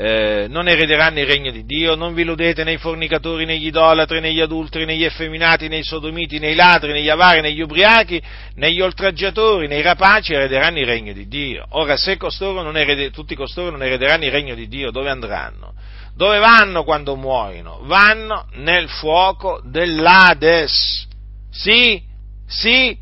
[0.00, 4.40] eh, non erederanno il regno di Dio, non vi illudete nei fornicatori, negli idolatri, negli
[4.40, 8.22] adulteri, negli effeminati, nei sodomiti, nei ladri, negli avari, negli ubriachi,
[8.54, 11.66] negli oltraggiatori, nei rapaci erederanno il regno di Dio.
[11.70, 15.74] Ora, se costoro erede, tutti costoro non erederanno il regno di Dio, dove andranno?
[16.14, 17.80] Dove vanno quando muoiono?
[17.82, 21.08] Vanno nel fuoco dell'Ades.
[21.50, 22.00] Sì,
[22.46, 22.96] sì,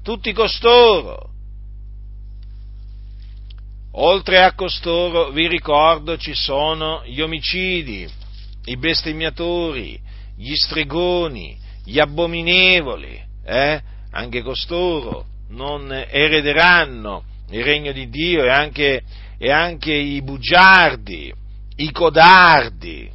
[0.00, 1.30] tutti costoro.
[3.98, 8.06] Oltre a costoro, vi ricordo, ci sono gli omicidi,
[8.64, 9.98] i bestemmiatori,
[10.36, 13.82] gli stregoni, gli abominevoli, eh?
[14.10, 19.02] anche costoro non erederanno il regno di Dio e anche,
[19.38, 21.32] e anche i bugiardi,
[21.76, 23.10] i codardi.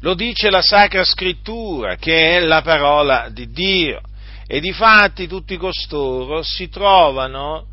[0.00, 4.02] Lo dice la Sacra Scrittura, che è la parola di Dio.
[4.46, 7.68] E difatti tutti costoro si trovano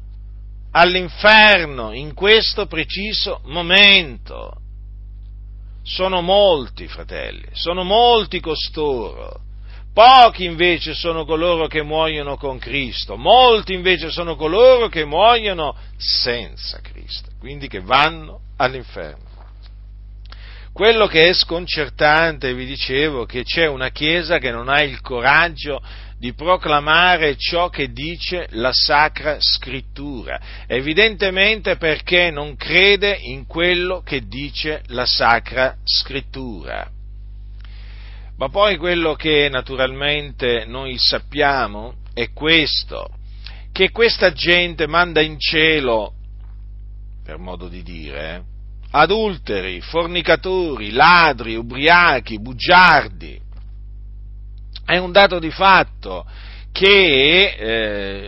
[0.71, 4.53] all'inferno in questo preciso momento.
[5.83, 9.41] Sono molti, fratelli, sono molti costoro.
[9.91, 16.79] Pochi invece sono coloro che muoiono con Cristo, molti invece sono coloro che muoiono senza
[16.79, 19.27] Cristo, quindi che vanno all'inferno.
[20.71, 25.81] Quello che è sconcertante, vi dicevo, che c'è una Chiesa che non ha il coraggio
[26.19, 34.27] di proclamare ciò che dice la Sacra Scrittura, evidentemente perché non crede in quello che
[34.27, 36.91] dice la Sacra Scrittura.
[38.35, 43.09] Ma poi quello che naturalmente noi sappiamo è questo,
[43.71, 46.13] che questa gente manda in cielo,
[47.23, 48.41] per modo di dire, eh,
[48.91, 53.39] adulteri, fornicatori, ladri, ubriachi, bugiardi,
[54.89, 56.25] è un dato di fatto
[56.71, 57.55] che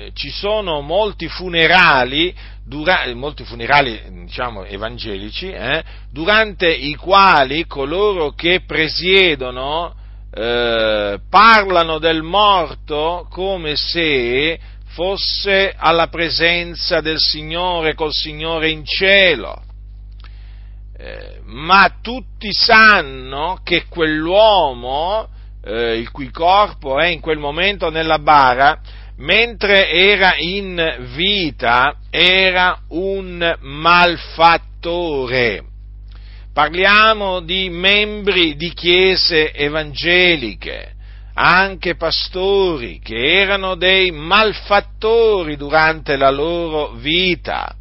[0.05, 8.33] eh, ci sono molti funerali, dura, molti funerali diciamo, evangelici, eh, durante i quali coloro
[8.33, 9.95] che presiedono
[10.31, 14.59] eh, parlano del morto come se
[14.89, 19.63] fosse alla presenza del Signore, col Signore in cielo.
[20.95, 28.19] Eh, ma tutti sanno che quell'uomo eh, il cui corpo è in quel momento nella
[28.19, 28.79] bara,
[29.17, 35.65] mentre era in vita era un malfattore.
[36.53, 40.93] Parliamo di membri di chiese evangeliche,
[41.33, 47.75] anche pastori, che erano dei malfattori durante la loro vita.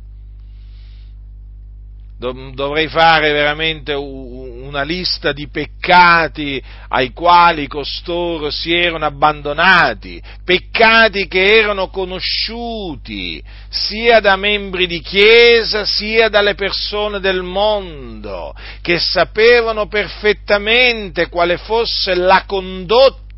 [2.20, 11.26] Dovrei fare veramente un una lista di peccati ai quali costoro si erano abbandonati, peccati
[11.26, 19.88] che erano conosciuti sia da membri di chiesa sia dalle persone del mondo, che sapevano
[19.88, 23.28] perfettamente quale fosse la condotta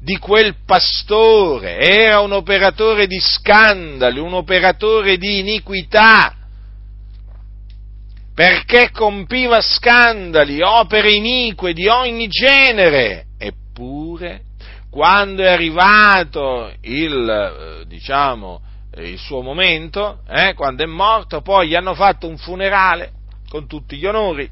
[0.00, 6.35] di quel pastore, era un operatore di scandali, un operatore di iniquità,
[8.36, 14.42] perché compiva scandali, opere inique di ogni genere, eppure
[14.90, 18.60] quando è arrivato il, eh, diciamo,
[18.98, 23.12] il suo momento, eh, quando è morto, poi gli hanno fatto un funerale
[23.48, 24.46] con tutti gli onori,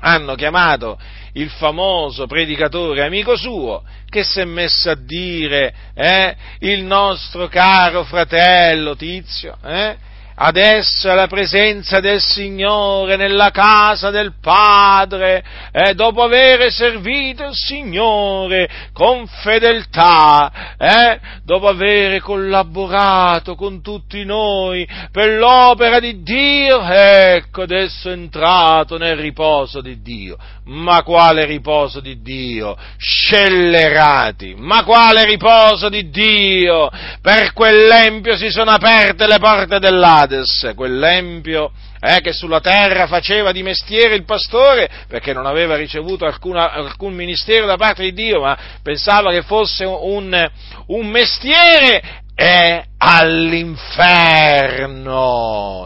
[0.00, 0.98] hanno chiamato
[1.34, 8.04] il famoso predicatore amico suo che si è messo a dire eh, il nostro caro
[8.04, 10.05] fratello Tizio, eh,
[10.36, 17.54] adesso è la presenza del Signore nella casa del Padre e dopo aver servito il
[17.54, 27.62] Signore con fedeltà, eh, dopo aver collaborato con tutti noi per l'opera di Dio, ecco
[27.62, 30.36] adesso è entrato nel riposo di Dio.
[30.66, 32.76] Ma quale riposo di Dio?
[32.96, 34.56] Scellerati!
[34.58, 36.90] Ma quale riposo di Dio?
[37.22, 39.78] Per quell'empio si sono aperte le porte
[40.26, 46.24] dell'Ades, quell'empio eh, che sulla terra faceva di mestiere il pastore perché non aveva ricevuto
[46.24, 50.50] alcuna, alcun ministero da parte di Dio, ma pensava che fosse un,
[50.86, 53.86] un mestiere è all'inferno,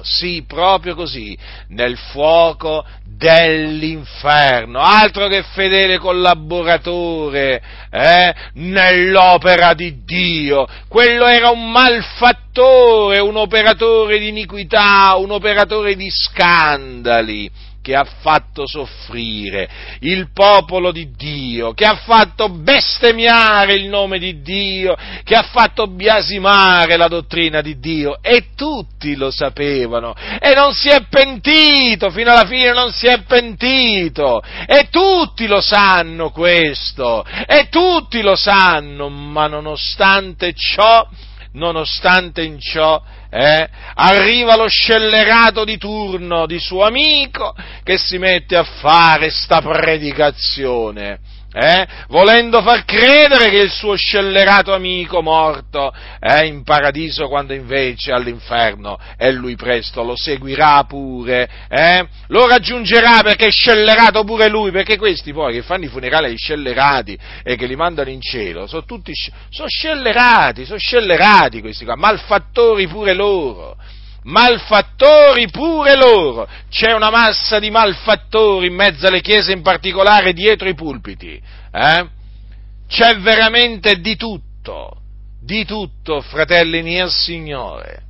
[0.03, 1.39] sì, proprio così,
[1.69, 13.21] nel fuoco dell'inferno, altro che fedele collaboratore eh, nell'opera di Dio, quello era un malfattore,
[13.21, 17.49] un operatore di iniquità, un operatore di scandali
[17.91, 19.69] che ha fatto soffrire
[20.03, 25.89] il popolo di Dio, che ha fatto bestemmiare il nome di Dio, che ha fatto
[25.89, 32.31] biasimare la dottrina di Dio e tutti lo sapevano e non si è pentito, fino
[32.31, 39.09] alla fine non si è pentito e tutti lo sanno questo e tutti lo sanno,
[39.09, 41.09] ma nonostante ciò,
[41.53, 48.57] nonostante in ciò, eh, arriva lo scellerato di turno di suo amico che si mette
[48.57, 51.19] a fare sta predicazione
[51.53, 58.13] eh, volendo far credere che il suo scellerato amico morto è in paradiso quando invece
[58.13, 64.71] all'inferno e lui presto lo seguirà pure, eh, lo raggiungerà perché è scellerato pure lui,
[64.71, 68.69] perché questi poi che fanno i funerali ai scellerati e che li mandano in cielo,
[68.69, 69.13] sono tutti,
[69.49, 73.77] sono scellerati, sono scellerati questi qua, malfattori pure loro
[74.25, 76.49] malfattori pure loro.
[76.69, 81.41] C'è una massa di malfattori in mezzo alle chiese, in particolare dietro i pulpiti.
[81.73, 82.09] Eh?
[82.89, 85.01] C'è veramente di tutto,
[85.41, 88.09] di tutto, fratelli nel Signore.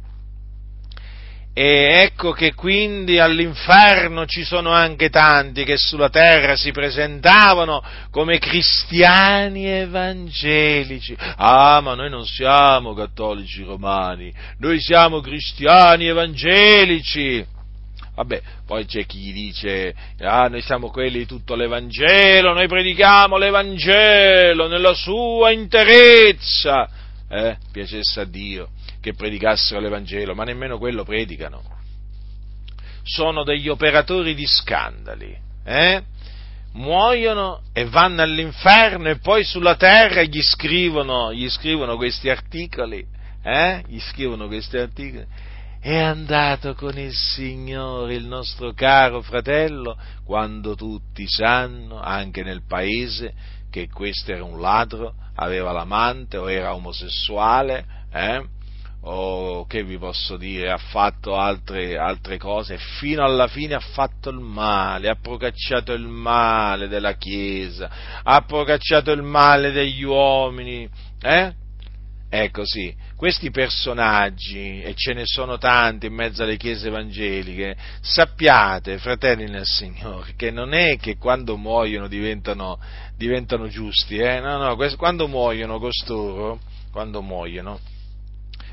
[1.52, 8.38] E ecco che quindi all'inferno ci sono anche tanti che sulla terra si presentavano come
[8.38, 11.16] cristiani evangelici.
[11.18, 17.44] Ah, ma noi non siamo cattolici romani, noi siamo cristiani evangelici.
[18.14, 24.68] Vabbè, poi c'è chi dice, ah, noi siamo quelli di tutto l'Evangelo, noi predichiamo l'Evangelo
[24.68, 26.88] nella sua interezza.
[27.28, 28.68] Eh, piacesse a Dio
[29.00, 31.62] che predicassero l'Evangelo, ma nemmeno quello predicano.
[33.02, 36.02] Sono degli operatori di scandali, eh?
[36.72, 43.04] muoiono e vanno all'inferno e poi sulla terra gli scrivono, gli scrivono questi articoli,
[43.42, 43.82] eh?
[43.86, 45.26] gli scrivono questi articoli.
[45.80, 49.96] È andato con il Signore il nostro caro fratello
[50.26, 53.32] quando tutti sanno, anche nel paese,
[53.70, 58.44] che questo era un ladro, aveva l'amante o era omosessuale, eh?
[59.02, 64.28] O che vi posso dire, ha fatto altre, altre cose, fino alla fine ha fatto
[64.30, 67.90] il male, ha procacciato il male della Chiesa,
[68.22, 70.88] ha procacciato il male degli uomini,
[71.22, 71.54] eh?
[72.28, 72.94] È così.
[73.16, 79.64] Questi personaggi, e ce ne sono tanti in mezzo alle chiese evangeliche, sappiate, fratelli nel
[79.64, 82.78] Signore, che non è che quando muoiono diventano,
[83.16, 84.38] diventano giusti, eh?
[84.38, 86.60] no, no, quando muoiono costoro,
[86.92, 87.80] quando muoiono,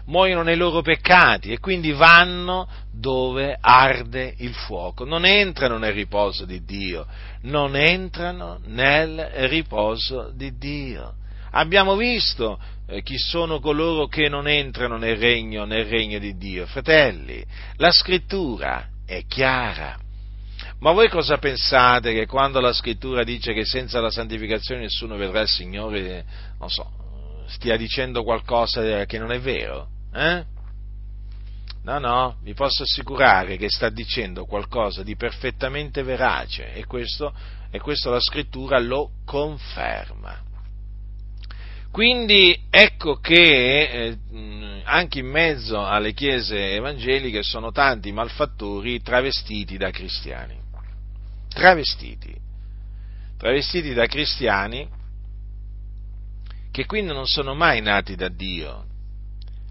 [0.07, 6.45] muoiono nei loro peccati e quindi vanno dove arde il fuoco, non entrano nel riposo
[6.45, 7.05] di Dio,
[7.43, 11.13] non entrano nel riposo di Dio.
[11.51, 16.65] Abbiamo visto eh, chi sono coloro che non entrano nel regno, nel regno di Dio.
[16.65, 17.43] Fratelli,
[17.77, 19.97] la scrittura è chiara.
[20.79, 25.41] Ma voi cosa pensate che quando la scrittura dice che senza la santificazione nessuno vedrà
[25.41, 26.25] il Signore,
[26.59, 29.95] non so, stia dicendo qualcosa che non è vero?
[30.13, 30.45] Eh?
[31.83, 37.33] No, no, vi posso assicurare che sta dicendo qualcosa di perfettamente verace e questo,
[37.71, 40.43] e questo la scrittura lo conferma.
[41.91, 49.89] Quindi ecco che eh, anche in mezzo alle chiese evangeliche sono tanti malfattori travestiti da
[49.89, 50.59] cristiani.
[51.47, 52.35] Travestiti.
[53.37, 54.87] Travestiti da cristiani
[56.69, 58.86] che quindi non sono mai nati da Dio.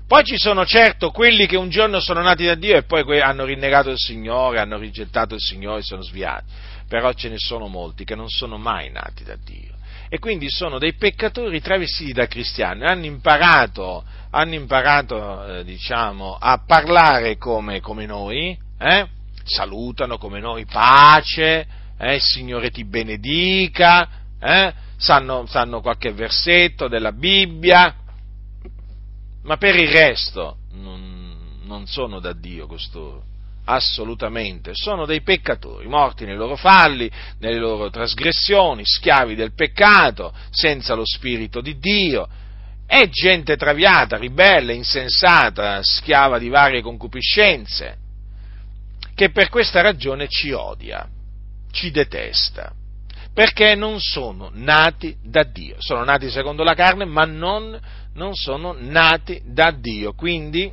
[0.07, 3.45] Poi ci sono certo quelli che un giorno sono nati da Dio e poi hanno
[3.45, 6.45] rinnegato il Signore, hanno rigettato il Signore e sono sviati.
[6.89, 9.75] Però ce ne sono molti che non sono mai nati da Dio
[10.09, 16.63] e quindi sono dei peccatori travestiti da cristiani, hanno imparato, hanno imparato eh, diciamo, a
[16.65, 19.07] parlare come, come noi, eh?
[19.45, 21.67] salutano come noi, pace,
[21.99, 22.19] eh?
[22.21, 24.09] Signore ti benedica,
[24.41, 24.73] eh?
[24.97, 27.95] sanno, sanno qualche versetto della Bibbia,
[29.47, 33.23] ma per il resto non, non sono da Dio costoro
[33.69, 40.95] assolutamente, sono dei peccatori, morti nei loro falli, nelle loro trasgressioni, schiavi del peccato, senza
[40.95, 42.29] lo Spirito di Dio,
[42.87, 47.97] è gente traviata, ribelle, insensata, schiava di varie concupiscenze,
[49.17, 51.09] che per questa ragione ci odia,
[51.73, 52.73] ci detesta,
[53.37, 57.79] perché non sono nati da Dio, sono nati secondo la carne, ma non,
[58.15, 60.73] non sono nati da Dio, quindi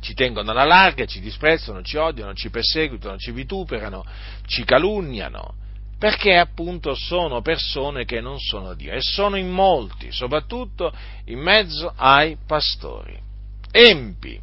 [0.00, 4.04] ci tengono alla larga, ci disprezzano, ci odiano, ci perseguitano, ci vituperano,
[4.44, 5.54] ci calunniano,
[5.98, 8.92] perché appunto sono persone che non sono Dio.
[8.92, 10.92] E sono in molti, soprattutto
[11.24, 13.18] in mezzo ai pastori,
[13.70, 14.38] empi,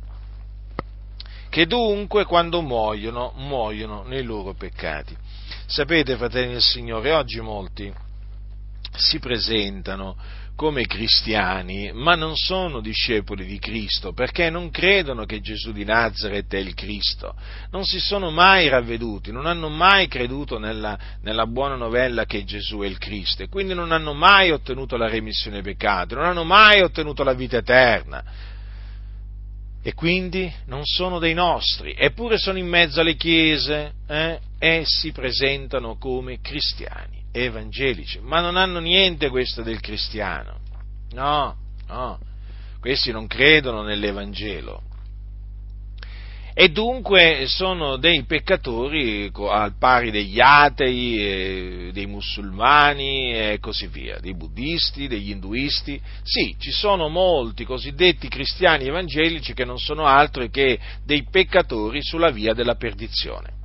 [1.47, 5.15] che dunque quando muoiono, muoiono nei loro peccati.
[5.73, 7.91] Sapete, fratelli del Signore, oggi molti
[8.95, 10.15] si presentano
[10.55, 16.53] come cristiani, ma non sono discepoli di Cristo, perché non credono che Gesù di Nazareth
[16.53, 17.33] è il Cristo,
[17.71, 22.81] non si sono mai ravveduti, non hanno mai creduto nella, nella buona novella che Gesù
[22.81, 26.43] è il Cristo e quindi non hanno mai ottenuto la remissione dei peccati, non hanno
[26.43, 28.51] mai ottenuto la vita eterna.
[29.85, 35.11] E quindi non sono dei nostri, eppure sono in mezzo alle chiese eh, e si
[35.11, 40.59] presentano come cristiani evangelici, ma non hanno niente questo del cristiano.
[41.11, 41.55] No,
[41.87, 42.19] no,
[42.79, 44.92] questi non credono nell'Evangelo.
[46.55, 54.35] E dunque sono dei peccatori al pari degli atei, dei musulmani e così via, dei
[54.35, 55.99] buddisti, degli induisti.
[56.21, 62.29] Sì, ci sono molti cosiddetti cristiani evangelici che non sono altro che dei peccatori sulla
[62.29, 63.61] via della perdizione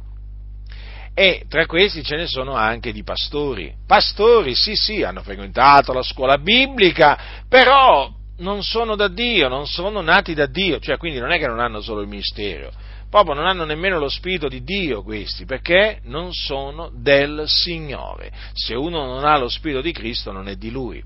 [1.18, 3.74] e tra questi ce ne sono anche di pastori.
[3.84, 8.08] Pastori, sì, sì, hanno frequentato la scuola biblica, però
[8.38, 11.60] non sono da Dio, non sono nati da Dio, cioè quindi non è che non
[11.60, 12.72] hanno solo il ministero,
[13.08, 18.30] proprio non hanno nemmeno lo spirito di Dio questi, perché non sono del Signore.
[18.52, 21.02] Se uno non ha lo spirito di Cristo non è di Lui.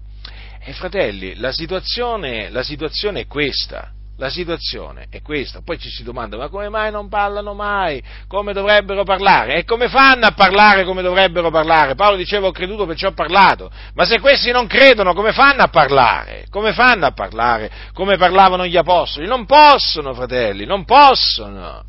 [0.64, 3.92] E fratelli, la situazione, la situazione è questa.
[4.22, 8.00] La situazione è questa, poi ci si domanda ma come mai non parlano mai?
[8.28, 9.56] Come dovrebbero parlare?
[9.56, 11.96] E come fanno a parlare come dovrebbero parlare?
[11.96, 15.68] Paolo diceva ho creduto perciò ho parlato, ma se questi non credono come fanno a
[15.68, 16.46] parlare?
[16.50, 19.26] Come fanno a parlare come parlavano gli apostoli?
[19.26, 21.82] Non possono, fratelli, non possono.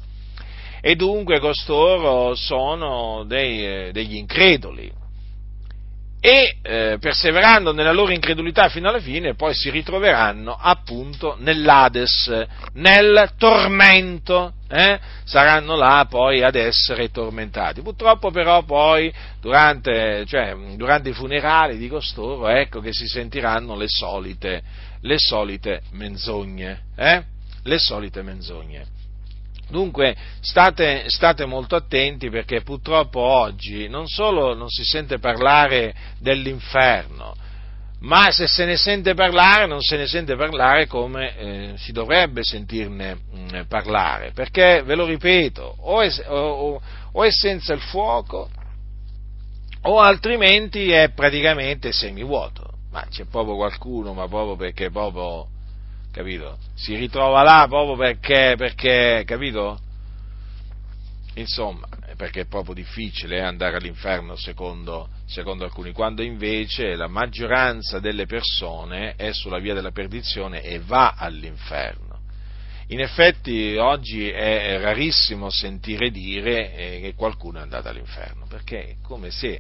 [0.82, 4.92] E dunque costoro sono dei, eh, degli increduli
[6.26, 12.46] e eh, perseverando nella loro incredulità fino alla fine poi si ritroveranno appunto nell'Ades,
[12.76, 14.98] nel tormento, eh?
[15.26, 17.82] saranno là poi ad essere tormentati.
[17.82, 23.90] Purtroppo però poi durante, cioè, durante i funerali di costoro ecco che si sentiranno le
[23.90, 24.64] solite,
[25.02, 27.22] le solite menzogne, eh?
[27.64, 28.86] le solite menzogne.
[29.74, 37.34] Dunque state, state, molto attenti perché purtroppo oggi non solo non si sente parlare dell'inferno,
[38.02, 42.44] ma se se ne sente parlare non se ne sente parlare come eh, si dovrebbe
[42.44, 46.80] sentirne mh, mm, parlare, perché ve lo ripeto, o è, o,
[47.12, 48.52] o è senza il fuoco
[49.86, 55.48] o altrimenti è praticamente semivuoto, ma c'è proprio qualcuno, ma proprio perché proprio
[56.14, 56.60] capito?
[56.76, 59.80] Si ritrova là proprio perché, perché capito?
[61.36, 68.28] Insomma, perché è proprio difficile andare all'inferno secondo, secondo, alcuni, quando invece la maggioranza delle
[68.28, 72.12] persone è sulla via della perdizione e va all'inferno.
[72.88, 78.96] in effetti oggi è rarissimo sentire dire eh, che qualcuno è andato all'inferno, perché è
[79.02, 79.60] come se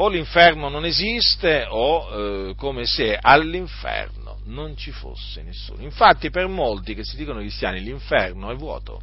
[0.00, 2.08] o l'inferno non esiste o
[2.50, 5.82] eh, come se all'inferno non ci fosse nessuno.
[5.82, 9.00] Infatti per molti che si dicono cristiani l'inferno è vuoto.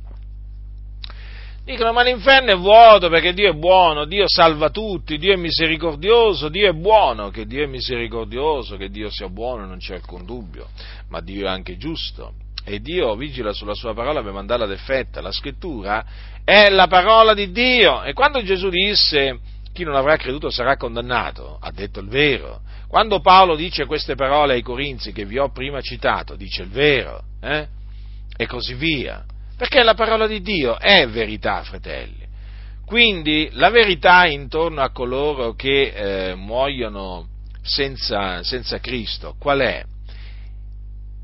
[1.65, 6.47] Dicono ma l'inferno è vuoto perché Dio è buono, Dio salva tutti, Dio è misericordioso,
[6.47, 10.67] Dio è buono, che Dio è misericordioso, che Dio sia buono non c'è alcun dubbio,
[11.09, 12.33] ma Dio è anche giusto
[12.63, 15.19] e Dio vigila sulla sua parola per mandarla ad effetto.
[15.21, 16.05] La scrittura
[16.43, 19.39] è la parola di Dio e quando Gesù disse
[19.75, 22.61] chi non avrà creduto sarà condannato, ha detto il vero.
[22.87, 27.21] Quando Paolo dice queste parole ai Corinzi che vi ho prima citato, dice il vero,
[27.41, 27.67] eh?
[28.37, 29.25] e così via.
[29.57, 32.25] Perché la parola di Dio è verità, fratelli.
[32.85, 37.27] Quindi la verità intorno a coloro che eh, muoiono
[37.61, 39.83] senza, senza Cristo, qual è?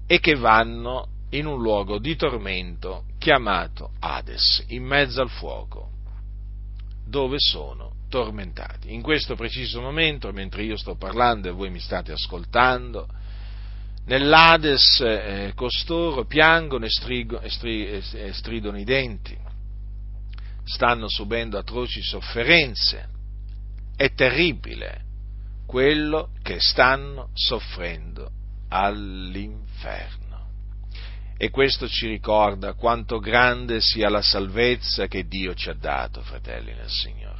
[0.07, 5.87] E che vanno in un luogo di tormento chiamato Hades, in mezzo al fuoco,
[7.05, 8.93] dove sono tormentati.
[8.93, 13.07] In questo preciso momento, mentre io sto parlando e voi mi state ascoltando,
[14.05, 19.35] nell'Ades eh, costoro piangono e, strigo, e, stri, e stridono i denti,
[20.65, 23.07] stanno subendo atroci sofferenze.
[23.95, 25.05] È terribile
[25.65, 28.29] quello che stanno soffrendo
[28.67, 30.19] all'inferno.
[31.37, 36.73] E questo ci ricorda quanto grande sia la salvezza che Dio ci ha dato, fratelli
[36.73, 37.30] nel Signore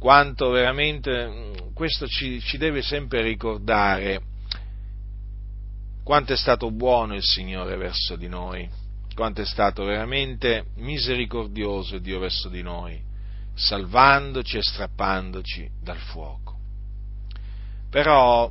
[0.00, 4.22] quanto veramente mm, questo ci, ci deve sempre ricordare
[6.02, 8.66] quanto è stato buono il Signore verso di noi,
[9.14, 12.98] quanto è stato veramente misericordioso Dio verso di noi,
[13.54, 16.56] salvandoci e strappandoci dal fuoco.
[17.90, 18.50] Però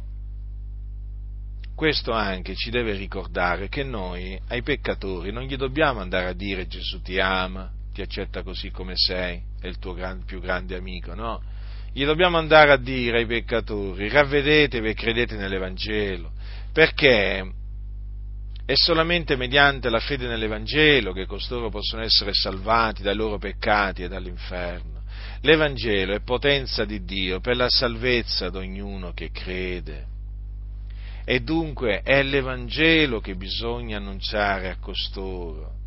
[1.73, 6.67] questo anche ci deve ricordare che noi ai peccatori non gli dobbiamo andare a dire
[6.67, 11.13] Gesù ti ama, ti accetta così come sei, è il tuo gran, più grande amico,
[11.13, 11.41] no?
[11.91, 16.31] Gli dobbiamo andare a dire ai peccatori, ravvedetevi e credete nell'Evangelo,
[16.71, 17.53] perché
[18.65, 24.07] è solamente mediante la fede nell'Evangelo che costoro possono essere salvati dai loro peccati e
[24.07, 25.01] dall'inferno.
[25.41, 30.05] L'Evangelo è potenza di Dio per la salvezza di ognuno che crede.
[31.25, 35.78] E dunque è l'Evangelo che bisogna annunciare a costoro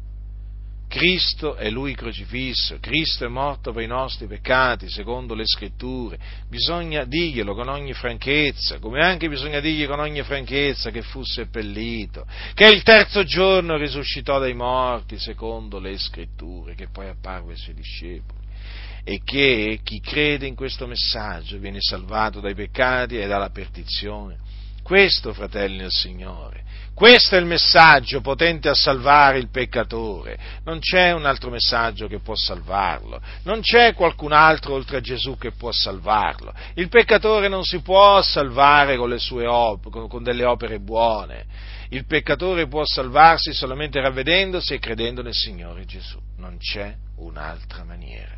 [0.93, 6.19] Cristo è Lui crocifisso, Cristo è morto per i nostri peccati, secondo le scritture.
[6.51, 12.27] Bisogna dirglielo con ogni franchezza, come anche bisogna dirgli con ogni franchezza che fu seppellito,
[12.53, 17.75] che il terzo giorno risuscitò dai morti, secondo le scritture, che poi apparve ai suoi
[17.75, 18.41] discepoli
[19.03, 24.41] e che chi crede in questo messaggio viene salvato dai peccati e dalla perdizione.
[24.83, 26.62] Questo, fratelli del Signore,
[26.95, 30.39] questo è il messaggio potente a salvare il peccatore.
[30.65, 33.21] Non c'è un altro messaggio che può salvarlo.
[33.45, 36.53] Non c'è qualcun altro oltre a Gesù che può salvarlo.
[36.75, 39.17] Il peccatore non si può salvare con,
[39.47, 41.47] op- con delle opere buone.
[41.89, 46.21] Il peccatore può salvarsi solamente ravvedendosi e credendo nel Signore Gesù.
[46.37, 48.37] Non c'è un'altra maniera.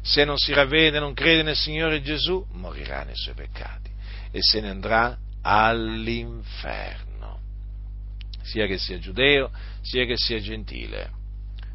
[0.00, 3.90] Se non si ravvede e non crede nel Signore Gesù, morirà nei suoi peccati
[4.30, 7.13] e se ne andrà all'inferno
[8.44, 9.50] sia che sia giudeo,
[9.82, 11.10] sia che sia gentile.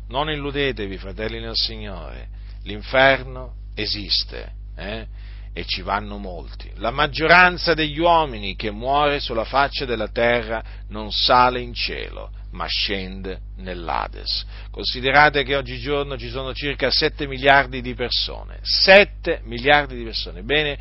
[0.07, 2.29] Non illudetevi, fratelli nel Signore,
[2.63, 5.05] l'inferno esiste eh?
[5.53, 6.71] e ci vanno molti.
[6.75, 12.65] La maggioranza degli uomini che muore sulla faccia della terra non sale in cielo, ma
[12.67, 14.45] scende nell'Ades.
[14.71, 18.59] Considerate che oggigiorno ci sono circa 7 miliardi di persone.
[18.61, 20.43] 7 miliardi di persone.
[20.43, 20.77] Bene,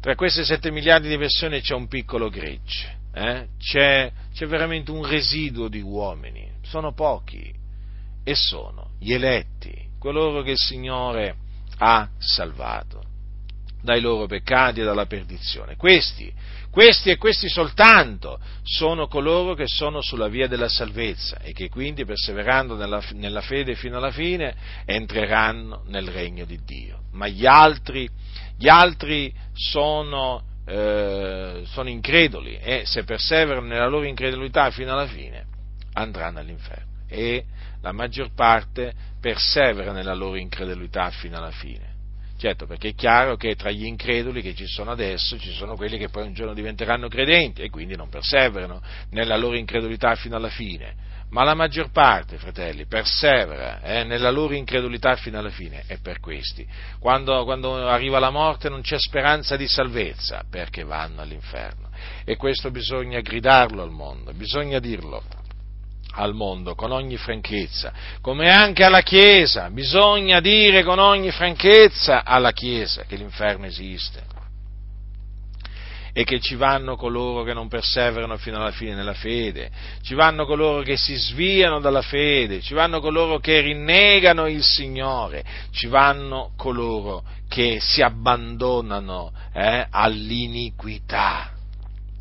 [0.00, 3.48] tra queste 7 miliardi di persone c'è un piccolo gregge eh?
[3.58, 7.52] c'è, c'è veramente un residuo di uomini, sono pochi
[8.24, 11.36] e sono gli eletti, coloro che il Signore
[11.78, 13.10] ha salvato
[13.82, 15.76] dai loro peccati e dalla perdizione.
[15.76, 16.32] Questi,
[16.70, 22.04] questi e questi soltanto sono coloro che sono sulla via della salvezza e che quindi,
[22.04, 24.54] perseverando nella, nella fede fino alla fine,
[24.84, 27.00] entreranno nel regno di Dio.
[27.12, 28.08] Ma gli altri,
[28.56, 35.46] gli altri sono eh, sono increduli e se perseverano nella loro incredulità fino alla fine
[35.94, 37.44] andranno all'inferno e
[37.80, 41.90] la maggior parte persevera nella loro incredulità fino alla fine.
[42.38, 45.96] Certo, perché è chiaro che tra gli increduli che ci sono adesso ci sono quelli
[45.98, 50.48] che poi un giorno diventeranno credenti e quindi non perseverano nella loro incredulità fino alla
[50.48, 55.98] fine ma la maggior parte, fratelli, persevera eh, nella loro incredulità fino alla fine, è
[55.98, 56.66] per questi.
[56.98, 61.88] Quando, quando, arriva la morte non c'è speranza di salvezza, perché vanno all'inferno.
[62.24, 65.22] E questo bisogna gridarlo al mondo, bisogna dirlo
[66.14, 72.52] al mondo con ogni franchezza, come anche alla Chiesa, bisogna dire con ogni franchezza alla
[72.52, 74.31] Chiesa che l'inferno esiste
[76.12, 79.70] e che ci vanno coloro che non perseverano fino alla fine nella fede,
[80.02, 85.42] ci vanno coloro che si sviano dalla fede, ci vanno coloro che rinnegano il Signore,
[85.70, 91.50] ci vanno coloro che si abbandonano eh, all'iniquità.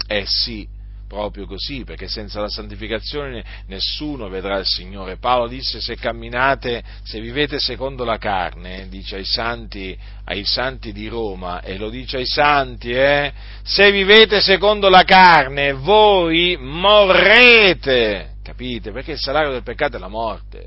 [0.08, 0.68] Eh sì,
[1.12, 5.18] proprio così, perché senza la santificazione nessuno vedrà il Signore.
[5.18, 11.10] Paolo disse se camminate, se vivete secondo la carne, dice ai santi, ai santi di
[11.10, 18.94] Roma, e lo dice ai santi, eh, se vivete secondo la carne, voi morrete, capite?
[18.94, 20.66] Perché il salario del peccato è la morte.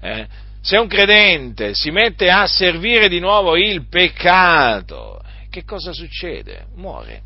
[0.00, 0.24] Eh?
[0.60, 5.20] Se un credente si mette a servire di nuovo il peccato,
[5.50, 6.66] che cosa succede?
[6.76, 7.22] Muore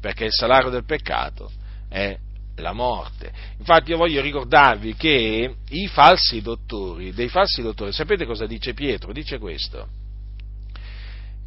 [0.00, 1.50] perché il salario del peccato
[1.88, 2.16] è
[2.56, 3.32] la morte.
[3.58, 9.12] Infatti io voglio ricordarvi che i falsi dottori, dei falsi dottori, sapete cosa dice Pietro?
[9.12, 9.88] Dice questo.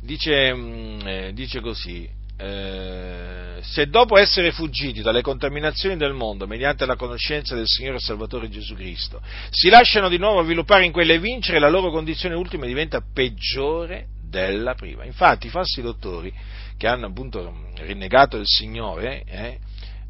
[0.01, 6.87] Dice, mm, eh, dice così, eh, se dopo essere fuggiti dalle contaminazioni del mondo mediante
[6.87, 9.21] la conoscenza del Signore e Salvatore Gesù Cristo,
[9.51, 14.73] si lasciano di nuovo sviluppare in quelle vincere, la loro condizione ultima diventa peggiore della
[14.73, 15.05] prima.
[15.05, 16.33] Infatti i falsi dottori
[16.81, 19.59] che hanno appunto rinnegato il Signore, eh,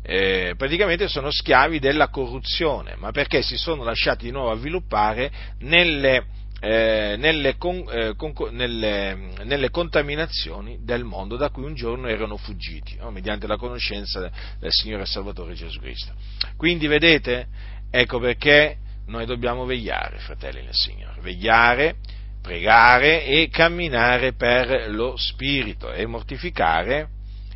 [0.03, 6.27] eh, praticamente sono schiavi della corruzione, ma perché si sono lasciati di nuovo avviluppare nelle,
[6.61, 12.37] eh, nelle, con, eh, con, nelle, nelle, contaminazioni del mondo da cui un giorno erano
[12.37, 13.11] fuggiti, no?
[13.11, 16.13] mediante la conoscenza del Signore Salvatore Gesù Cristo.
[16.55, 17.47] Quindi vedete,
[17.89, 21.97] ecco perché noi dobbiamo vegliare, fratelli nel Signore, vegliare,
[22.41, 27.07] pregare e camminare per lo Spirito e mortificare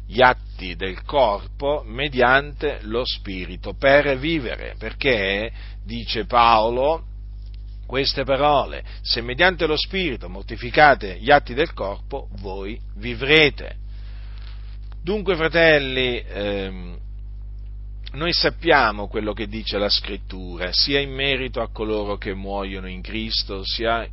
[0.08, 5.52] gli atti del corpo mediante lo spirito per vivere, perché,
[5.84, 7.04] dice Paolo,
[7.86, 13.78] queste parole, se mediante lo spirito mortificate gli atti del corpo, voi vivrete.
[15.04, 16.98] Dunque, fratelli, ehm,
[18.14, 23.02] noi sappiamo quello che dice la scrittura, sia in merito a coloro che muoiono in
[23.02, 24.08] Cristo, sia,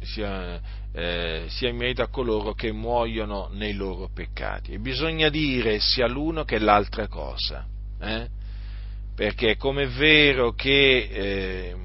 [0.00, 0.60] sia
[0.96, 4.72] eh, sia in merito a coloro che muoiono nei loro peccati.
[4.72, 7.66] E bisogna dire sia l'uno che l'altra cosa,
[8.00, 8.28] eh?
[9.14, 11.76] perché come è vero che eh,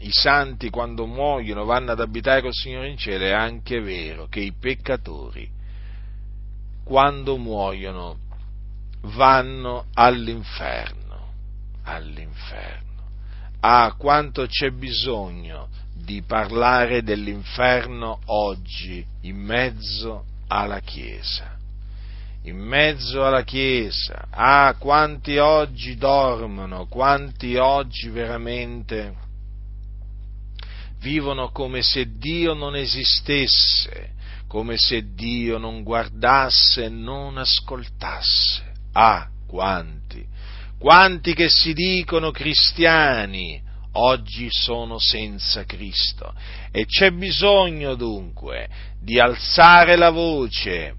[0.00, 4.40] i santi quando muoiono vanno ad abitare col Signore in cielo, è anche vero che
[4.40, 5.50] i peccatori
[6.84, 8.18] quando muoiono
[9.00, 11.32] vanno all'inferno,
[11.84, 12.82] all'inferno.
[13.60, 21.56] Ah, quanto c'è bisogno di parlare dell'inferno oggi in mezzo alla Chiesa.
[22.42, 24.26] In mezzo alla Chiesa.
[24.30, 29.22] Ah, quanti oggi dormono, quanti oggi veramente
[30.98, 34.12] vivono come se Dio non esistesse,
[34.48, 38.72] come se Dio non guardasse e non ascoltasse.
[38.92, 40.26] Ah, quanti,
[40.78, 43.63] quanti che si dicono cristiani,
[43.94, 46.32] oggi sono senza Cristo.
[46.70, 48.68] E c'è bisogno dunque
[49.00, 50.94] di alzare la voce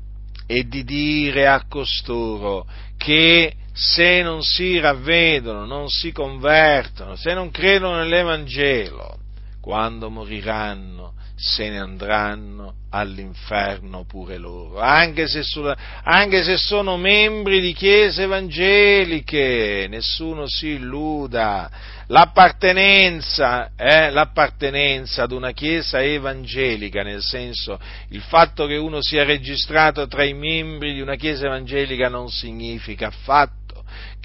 [0.48, 2.68] e di dire a costoro
[2.98, 9.18] che se non si ravvedono, non si convertono, se non credono nell'Evangelo,
[9.60, 17.60] quando moriranno se ne andranno all'inferno pure loro, anche se, sulla, anche se, sono membri
[17.60, 21.70] di chiese evangeliche, nessuno si illuda,
[22.08, 27.80] l'appartenenza, eh, l'appartenenza ad una chiesa evangelica, nel senso
[28.10, 33.08] il fatto che uno sia registrato tra i membri di una chiesa evangelica non significa
[33.08, 33.65] affatto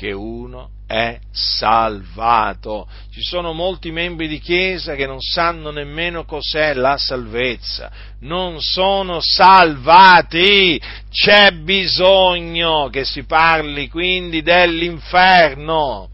[0.01, 2.88] che uno è salvato.
[3.12, 9.20] Ci sono molti membri di Chiesa che non sanno nemmeno cos'è la salvezza, non sono
[9.20, 10.80] salvati.
[11.11, 16.09] C'è bisogno che si parli quindi dell'inferno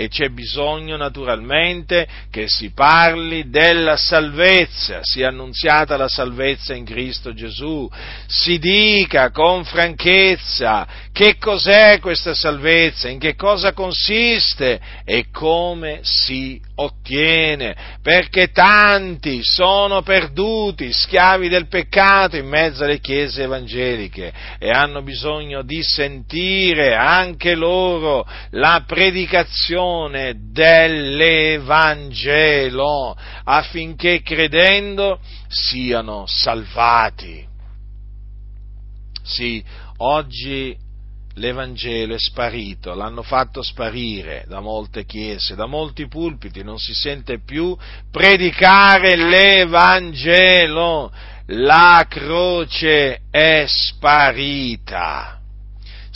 [0.00, 7.34] e c'è bisogno naturalmente che si parli della salvezza, sia annunziata la salvezza in Cristo
[7.34, 7.86] Gesù,
[8.26, 14.80] si dica con franchezza che cos'è questa salvezza, in che cosa consiste?
[15.04, 23.42] E come si ottiene, perché tanti sono perduti, schiavi del peccato in mezzo alle chiese
[23.42, 37.48] evangeliche e hanno bisogno di sentire anche loro la predicazione dell'Evangelo affinché credendo siano salvati.
[39.22, 39.62] Sì,
[39.98, 40.88] oggi
[41.34, 47.40] l'Evangelo è sparito, l'hanno fatto sparire da molte chiese, da molti pulpiti, non si sente
[47.40, 47.76] più
[48.10, 51.12] predicare l'Evangelo,
[51.46, 55.39] la croce è sparita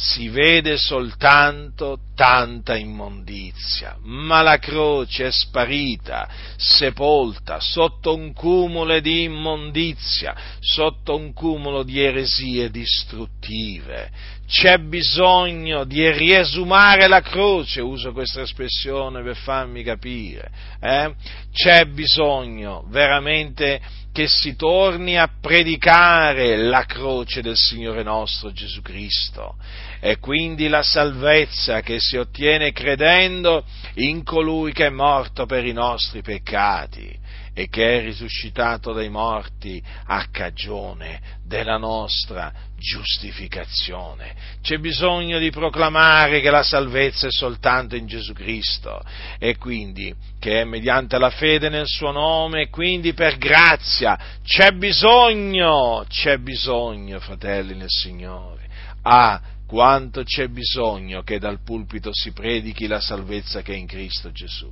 [0.04, 9.22] si vede soltanto tanta immondizia, ma la croce è sparita, sepolta sotto un cumulo di
[9.22, 14.10] immondizia, sotto un cumulo di eresie distruttive.
[14.46, 20.50] C'è bisogno di riesumare la croce, uso questa espressione per farmi capire,
[20.80, 21.14] eh?
[21.50, 23.80] c'è bisogno veramente
[24.14, 29.56] che si torni a predicare la croce del Signore nostro Gesù Cristo.
[29.98, 35.72] E quindi la salvezza che si ottiene credendo in colui che è morto per i
[35.72, 37.22] nostri peccati
[37.54, 44.34] e che è risuscitato dai morti a cagione della nostra giustificazione.
[44.60, 49.00] C'è bisogno di proclamare che la salvezza è soltanto in Gesù Cristo
[49.38, 54.18] e quindi che è mediante la fede nel suo nome e quindi per grazia.
[54.42, 58.62] C'è bisogno, c'è bisogno, fratelli nel Signore.
[59.02, 64.32] Ah, quanto c'è bisogno che dal pulpito si predichi la salvezza che è in Cristo
[64.32, 64.70] Gesù.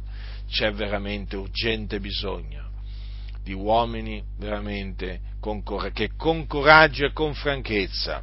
[0.51, 2.71] C'è veramente urgente bisogno
[3.43, 5.63] di uomini veramente con,
[5.93, 8.23] che con coraggio e con franchezza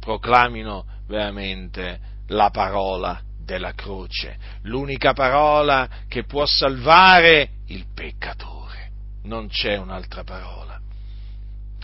[0.00, 8.90] proclamino veramente la parola della croce, l'unica parola che può salvare il peccatore.
[9.24, 10.78] Non c'è un'altra parola.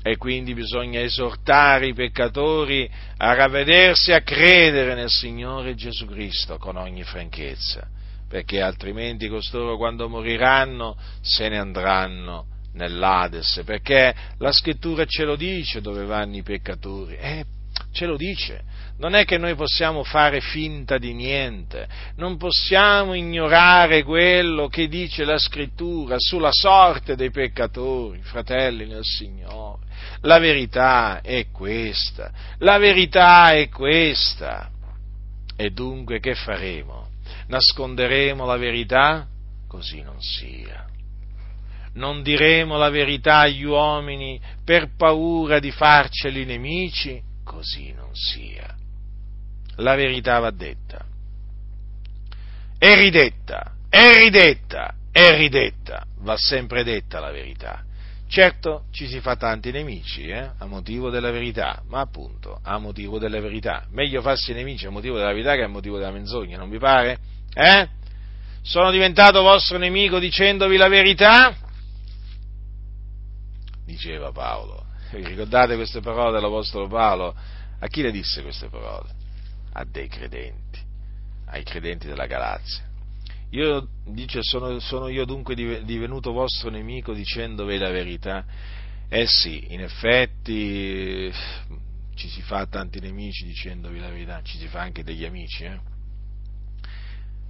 [0.03, 6.59] E quindi bisogna esortare i peccatori a ravvedersi e a credere nel Signore Gesù Cristo
[6.59, 7.89] con ogni franchezza
[8.29, 15.81] perché altrimenti costoro quando moriranno se ne andranno nell'Ades, perché la scrittura ce lo dice
[15.81, 17.45] dove vanno i peccatori, eh,
[17.93, 18.63] ce lo dice.
[18.99, 25.25] Non è che noi possiamo fare finta di niente, non possiamo ignorare quello che dice
[25.25, 29.85] la scrittura sulla sorte dei peccatori, fratelli nel Signore.
[30.23, 34.71] La verità è questa, la verità è questa.
[35.59, 37.09] E dunque che faremo?
[37.49, 39.27] Nasconderemo la verità?
[39.69, 40.85] Così non sia.
[41.95, 47.21] Non diremo la verità agli uomini per paura di farceli nemici?
[47.43, 48.75] Così non sia.
[49.77, 51.05] La verità va detta.
[52.79, 57.86] È ridetta, è ridetta, è ridetta, va sempre detta la verità.
[58.29, 63.19] Certo ci si fa tanti nemici eh, a motivo della verità, ma appunto a motivo
[63.19, 63.87] della verità.
[63.91, 67.19] Meglio farsi nemici a motivo della verità che a motivo della menzogna, non vi pare?
[67.55, 67.89] Eh?
[68.63, 71.57] Sono diventato vostro nemico dicendovi la verità?
[73.85, 74.85] Diceva Paolo.
[75.11, 77.35] Ricordate queste parole dell'Apostolo Paolo?
[77.79, 79.09] A chi le disse queste parole?
[79.75, 80.81] A dei credenti,
[81.47, 82.83] ai credenti della Galazia.
[83.51, 88.45] Io, dice, sono, sono io dunque divenuto vostro nemico dicendovi la verità?
[89.09, 91.33] Eh sì, in effetti
[92.17, 95.79] ci si fa tanti nemici dicendovi la verità, ci si fa anche degli amici, eh?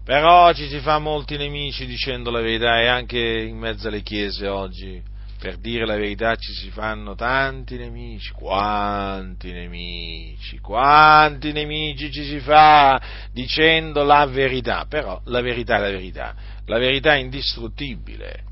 [0.04, 4.46] Però ci si fa molti nemici dicendo la verità e anche in mezzo alle chiese
[4.46, 5.02] oggi,
[5.38, 8.32] per dire la verità, ci si fanno tanti nemici.
[8.32, 13.00] Quanti nemici, quanti nemici ci si fa
[13.32, 14.86] dicendo la verità.
[14.88, 16.34] Però la verità è la verità.
[16.66, 18.44] La verità è indistruttibile.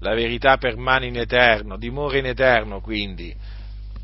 [0.00, 3.34] La verità permane in eterno, dimora in eterno, quindi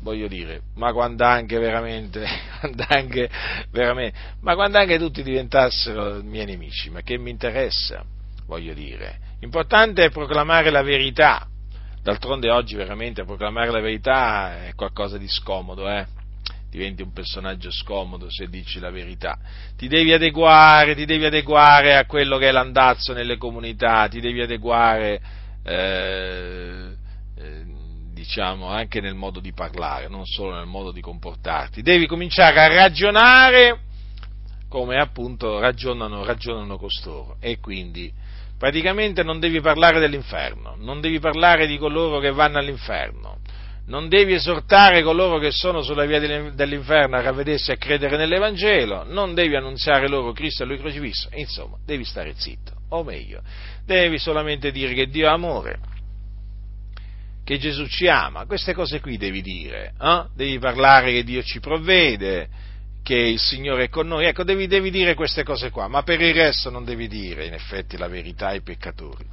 [0.03, 2.25] voglio dire, ma quando anche veramente,
[2.59, 3.29] quando anche
[3.71, 8.03] veramente, ma quando anche tutti diventassero miei nemici, ma che mi interessa,
[8.45, 9.19] voglio dire.
[9.39, 11.47] Importante è proclamare la verità.
[12.03, 16.05] D'altronde oggi veramente proclamare la verità è qualcosa di scomodo, eh?
[16.69, 19.37] diventi un personaggio scomodo se dici la verità.
[19.77, 24.41] Ti devi adeguare, ti devi adeguare a quello che è l'andazzo nelle comunità, ti devi
[24.41, 25.21] adeguare
[25.63, 26.93] eh,
[28.11, 31.81] diciamo, anche nel modo di parlare, non solo nel modo di comportarti.
[31.81, 33.79] Devi cominciare a ragionare
[34.67, 37.37] come appunto ragionano, ragionano costoro.
[37.39, 38.11] E quindi
[38.63, 43.39] praticamente non devi parlare dell'inferno, non devi parlare di coloro che vanno all'inferno,
[43.87, 49.03] non devi esortare coloro che sono sulla via dell'inferno a ravvedersi e a credere nell'Evangelo,
[49.05, 53.41] non devi annunziare loro Cristo e Lui crocifisso, insomma, devi stare zitto, o meglio,
[53.85, 55.79] devi solamente dire che Dio è amore
[57.43, 60.23] che Gesù ci ama, queste cose qui devi dire, eh?
[60.33, 62.47] devi parlare che Dio ci provvede,
[63.03, 66.21] che il Signore è con noi, ecco, devi, devi, dire queste cose qua, ma per
[66.21, 69.25] il resto non devi dire in effetti la verità ai peccatori.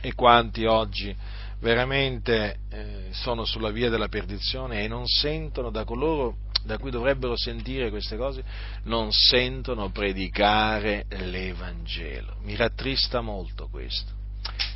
[0.00, 1.14] E quanti oggi
[1.58, 7.36] veramente eh, sono sulla via della perdizione e non sentono da coloro da cui dovrebbero
[7.36, 8.42] sentire queste cose,
[8.84, 12.36] non sentono predicare l'Evangelo.
[12.42, 14.12] Mi rattrista molto questo.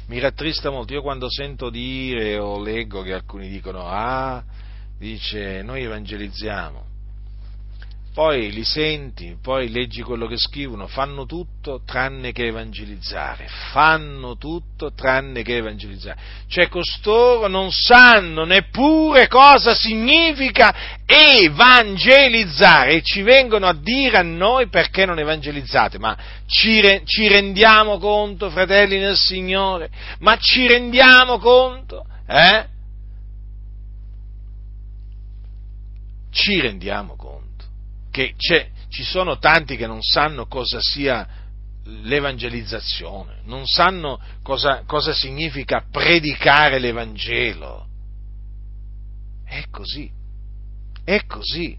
[0.07, 0.95] Mi rattrista molto.
[0.95, 4.43] Io quando sento dire o leggo che alcuni dicono, ah,
[4.99, 6.93] dice, noi evangelizziamo,
[8.15, 14.93] poi li senti, poi leggi quello che scrivono, fanno tutto tranne che evangelizzare, fanno tutto
[14.95, 16.17] tranne che evangelizzare.
[16.47, 24.69] Cioè costoro non sanno neppure cosa significa evangelizzare e ci vengono a dire a noi
[24.69, 29.91] perché non evangelizzate, ma ci, ci rendiamo conto, fratelli nel Signore,
[30.21, 32.67] ma ci rendiamo conto, eh?
[36.31, 37.44] Ci rendiamo conto
[38.15, 41.27] che ci sono tanti che non sanno cosa sia
[41.83, 47.89] l'evangelizzazione, non sanno cosa, cosa significa predicare l'Evangelo.
[49.45, 50.09] È così,
[51.03, 51.77] è così.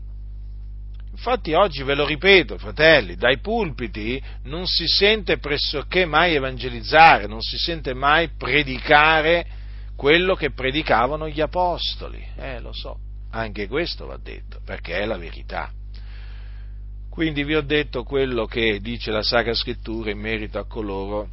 [1.11, 7.41] Infatti oggi ve lo ripeto, fratelli, dai pulpiti non si sente pressoché mai evangelizzare, non
[7.41, 9.47] si sente mai predicare
[9.95, 12.21] quello che predicavano gli apostoli.
[12.35, 15.71] Eh, lo so, anche questo va detto, perché è la verità.
[17.15, 21.29] Quindi vi ho detto quello che dice la Sacra Scrittura in merito a coloro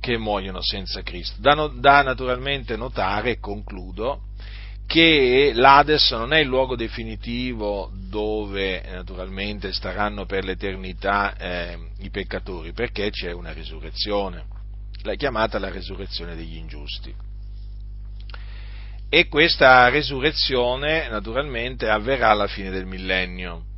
[0.00, 1.42] che muoiono senza Cristo.
[1.42, 4.28] Da, no, da naturalmente notare, e concludo,
[4.86, 12.72] che l'Ades non è il luogo definitivo dove naturalmente staranno per l'eternità eh, i peccatori,
[12.72, 14.46] perché c'è una risurrezione,
[15.02, 17.14] la chiamata la resurrezione degli ingiusti.
[19.10, 23.72] E questa resurrezione naturalmente avverrà alla fine del millennio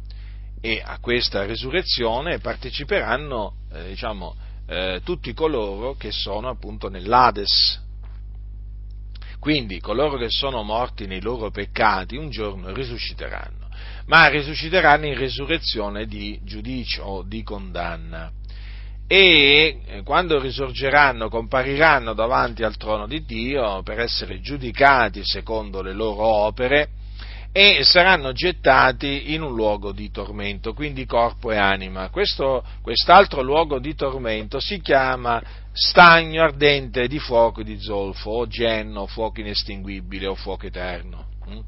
[0.66, 4.34] e a questa resurrezione parteciperanno eh, diciamo,
[4.66, 7.84] eh, tutti coloro che sono appunto nell'Ades.
[9.38, 13.68] Quindi coloro che sono morti nei loro peccati un giorno risusciteranno,
[14.06, 18.32] ma risusciteranno in resurrezione di giudicio o di condanna.
[19.06, 25.92] E eh, quando risorgeranno, compariranno davanti al trono di Dio per essere giudicati secondo le
[25.92, 26.88] loro opere,
[27.58, 32.10] e saranno gettati in un luogo di tormento, quindi corpo e anima.
[32.10, 35.42] Questo, quest'altro luogo di tormento si chiama
[35.72, 41.28] stagno ardente di fuoco e di zolfo, o genno, fuoco inestinguibile, o fuoco eterno.
[41.48, 41.58] Mm?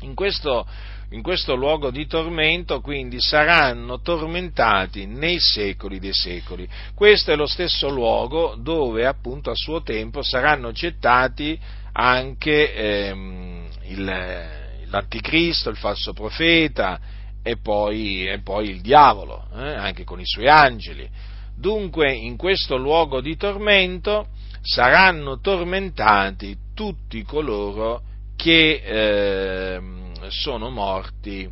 [0.00, 0.66] In questo,
[1.10, 6.68] in questo luogo di tormento quindi saranno tormentati nei secoli dei secoli.
[6.96, 11.56] Questo è lo stesso luogo dove appunto a suo tempo saranno gettati
[11.92, 17.00] anche ehm, il, l'anticristo, il falso profeta
[17.42, 21.08] e poi, e poi il diavolo, eh, anche con i suoi angeli.
[21.56, 24.28] Dunque in questo luogo di tormento
[24.62, 28.02] saranno tormentati tutti coloro
[28.36, 29.80] che eh,
[30.28, 31.50] sono morti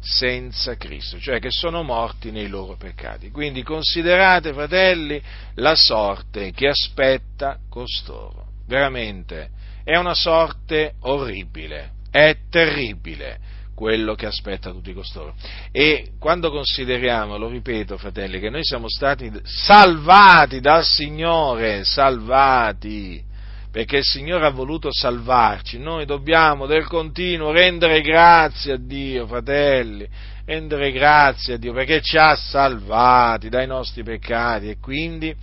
[0.00, 3.30] senza Cristo, cioè che sono morti nei loro peccati.
[3.30, 5.20] Quindi considerate, fratelli,
[5.54, 8.46] la sorte che aspetta costoro.
[8.66, 9.50] Veramente
[9.88, 13.38] è una sorte orribile, è terribile
[13.74, 15.34] quello che aspetta tutti costoro.
[15.72, 23.24] E quando consideriamo, lo ripeto fratelli, che noi siamo stati salvati dal Signore, salvati,
[23.72, 30.06] perché il Signore ha voluto salvarci, noi dobbiamo del continuo rendere grazie a Dio, fratelli,
[30.44, 35.34] rendere grazie a Dio, perché ci ha salvati dai nostri peccati e quindi,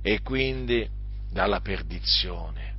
[0.00, 0.88] e quindi
[1.30, 2.69] dalla perdizione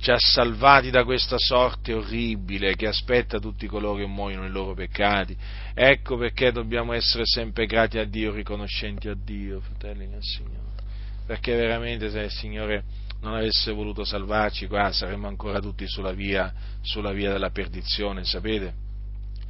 [0.00, 4.72] ci ha salvati da questa sorte orribile che aspetta tutti coloro che muoiono nei loro
[4.74, 5.36] peccati.
[5.74, 10.68] Ecco perché dobbiamo essere sempre grati a Dio, riconoscenti a Dio, fratelli nel Signore.
[11.26, 12.82] Perché veramente se il Signore
[13.20, 18.72] non avesse voluto salvarci qua saremmo ancora tutti sulla via, sulla via della perdizione, sapete?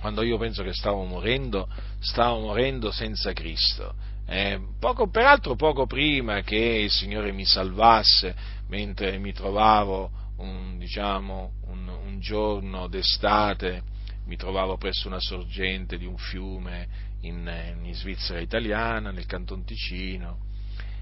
[0.00, 1.68] Quando io penso che stavo morendo,
[2.00, 3.94] stavo morendo senza Cristo.
[4.26, 8.34] Eh, poco, peraltro poco prima che il Signore mi salvasse,
[8.68, 13.82] mentre mi trovavo un, diciamo, un, un giorno d'estate
[14.26, 16.88] mi trovavo presso una sorgente di un fiume
[17.22, 20.38] in, in, Svizzera italiana, nel Canton Ticino,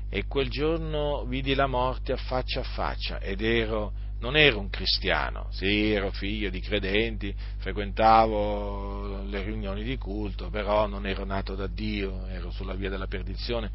[0.09, 4.71] e quel giorno vidi la morte a faccia a faccia ed ero, non ero un
[4.71, 11.55] cristiano, sì, ero figlio di credenti, frequentavo le riunioni di culto, però non ero nato
[11.55, 13.71] da Dio, ero sulla via della perdizione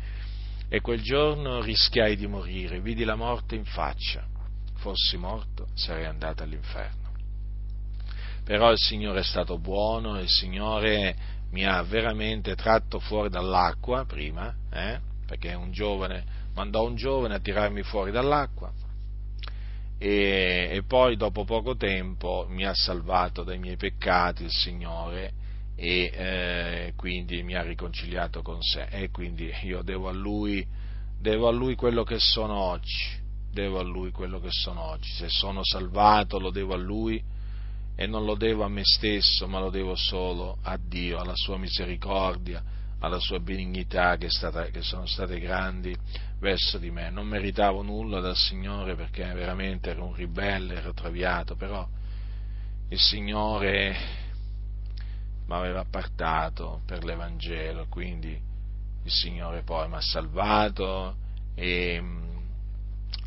[0.67, 4.32] e quel giorno rischiai di morire, vidi la morte in faccia
[4.83, 7.11] fossi morto sarei andato all'inferno.
[8.43, 11.15] Però il Signore è stato buono, il Signore
[11.51, 17.39] mi ha veramente tratto fuori dall'acqua prima, eh, perché un giovane, mandò un giovane a
[17.39, 18.73] tirarmi fuori dall'acqua.
[19.97, 25.31] E, e, poi dopo poco tempo mi ha salvato dai miei peccati il Signore
[25.77, 28.87] e eh, quindi mi ha riconciliato con sé.
[28.89, 30.67] E quindi io devo a Lui,
[31.17, 33.22] devo a Lui quello che sono oggi,
[33.53, 37.23] devo a Lui quello che sono oggi, se sono salvato lo devo a Lui
[37.95, 41.57] e non lo devo a me stesso, ma lo devo solo a Dio, alla sua
[41.57, 42.63] misericordia,
[42.99, 45.95] alla sua benignità che, stata, che, sono state grandi
[46.39, 47.11] verso di me.
[47.11, 51.87] Non meritavo nulla dal Signore perché veramente ero un ribelle, ero traviato, però
[52.89, 53.95] il Signore
[55.45, 58.31] mi aveva appartato per l'Evangelo, quindi
[59.03, 61.17] il Signore poi mi ha salvato
[61.53, 62.01] e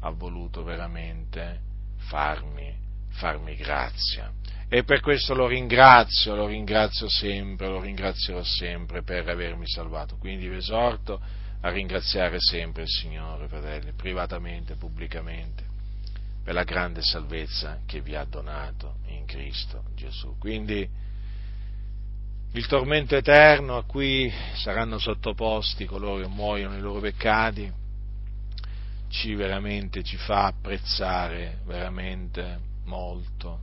[0.00, 1.60] ha voluto veramente
[1.96, 2.74] farmi,
[3.10, 4.32] farmi grazia
[4.68, 10.16] e per questo lo ringrazio, lo ringrazio sempre, lo ringrazierò sempre per avermi salvato.
[10.16, 11.20] Quindi vi esorto
[11.60, 15.62] a ringraziare sempre il Signore, fratelli, privatamente, pubblicamente,
[16.42, 20.36] per la grande salvezza che vi ha donato in Cristo Gesù.
[20.36, 20.88] Quindi
[22.52, 27.84] il tormento eterno a cui saranno sottoposti coloro che muoiono i loro peccati
[29.08, 33.60] ci veramente ci fa apprezzare veramente molto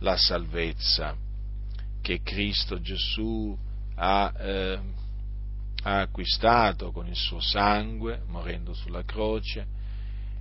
[0.00, 1.16] la salvezza
[2.00, 3.56] che Cristo Gesù
[3.96, 4.80] ha, eh,
[5.84, 9.66] ha acquistato con il suo sangue, morendo sulla croce,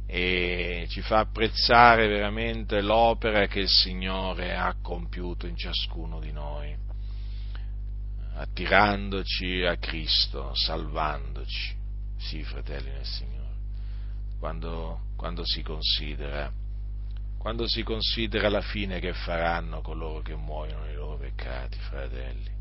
[0.06, 6.76] e ci fa apprezzare veramente l'opera che il Signore ha compiuto in ciascuno di noi,
[8.36, 11.76] attirandoci a Cristo, salvandoci.
[12.18, 13.43] Sì, fratelli nel Signore,
[14.44, 16.52] quando, quando si considera
[17.38, 22.52] quando si considera la fine che faranno coloro che muoiono nei loro peccati, fratelli.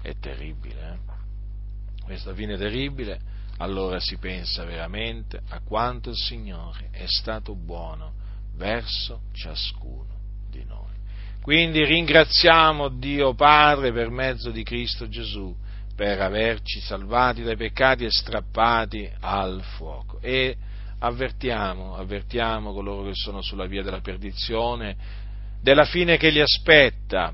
[0.00, 2.04] È terribile, eh?
[2.04, 3.20] Questa fine terribile,
[3.58, 8.12] allora si pensa veramente a quanto il Signore è stato buono
[8.56, 10.18] verso ciascuno
[10.50, 10.94] di noi.
[11.42, 15.54] Quindi ringraziamo Dio Padre per mezzo di Cristo Gesù
[15.94, 20.18] per averci salvati dai peccati e strappati al fuoco.
[20.20, 20.56] E
[21.00, 25.18] avvertiamo, avvertiamo coloro che sono sulla via della perdizione
[25.60, 27.32] della fine che li aspetta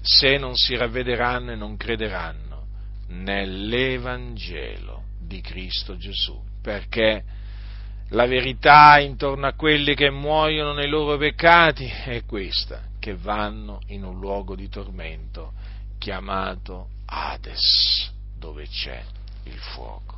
[0.00, 2.66] se non si ravvederanno e non crederanno
[3.08, 7.24] nell'Evangelo di Cristo Gesù, perché
[8.10, 14.04] la verità intorno a quelli che muoiono nei loro peccati è questa, che vanno in
[14.04, 15.52] un luogo di tormento
[15.98, 19.02] chiamato Hades, dove c'è
[19.44, 20.17] il fuoco.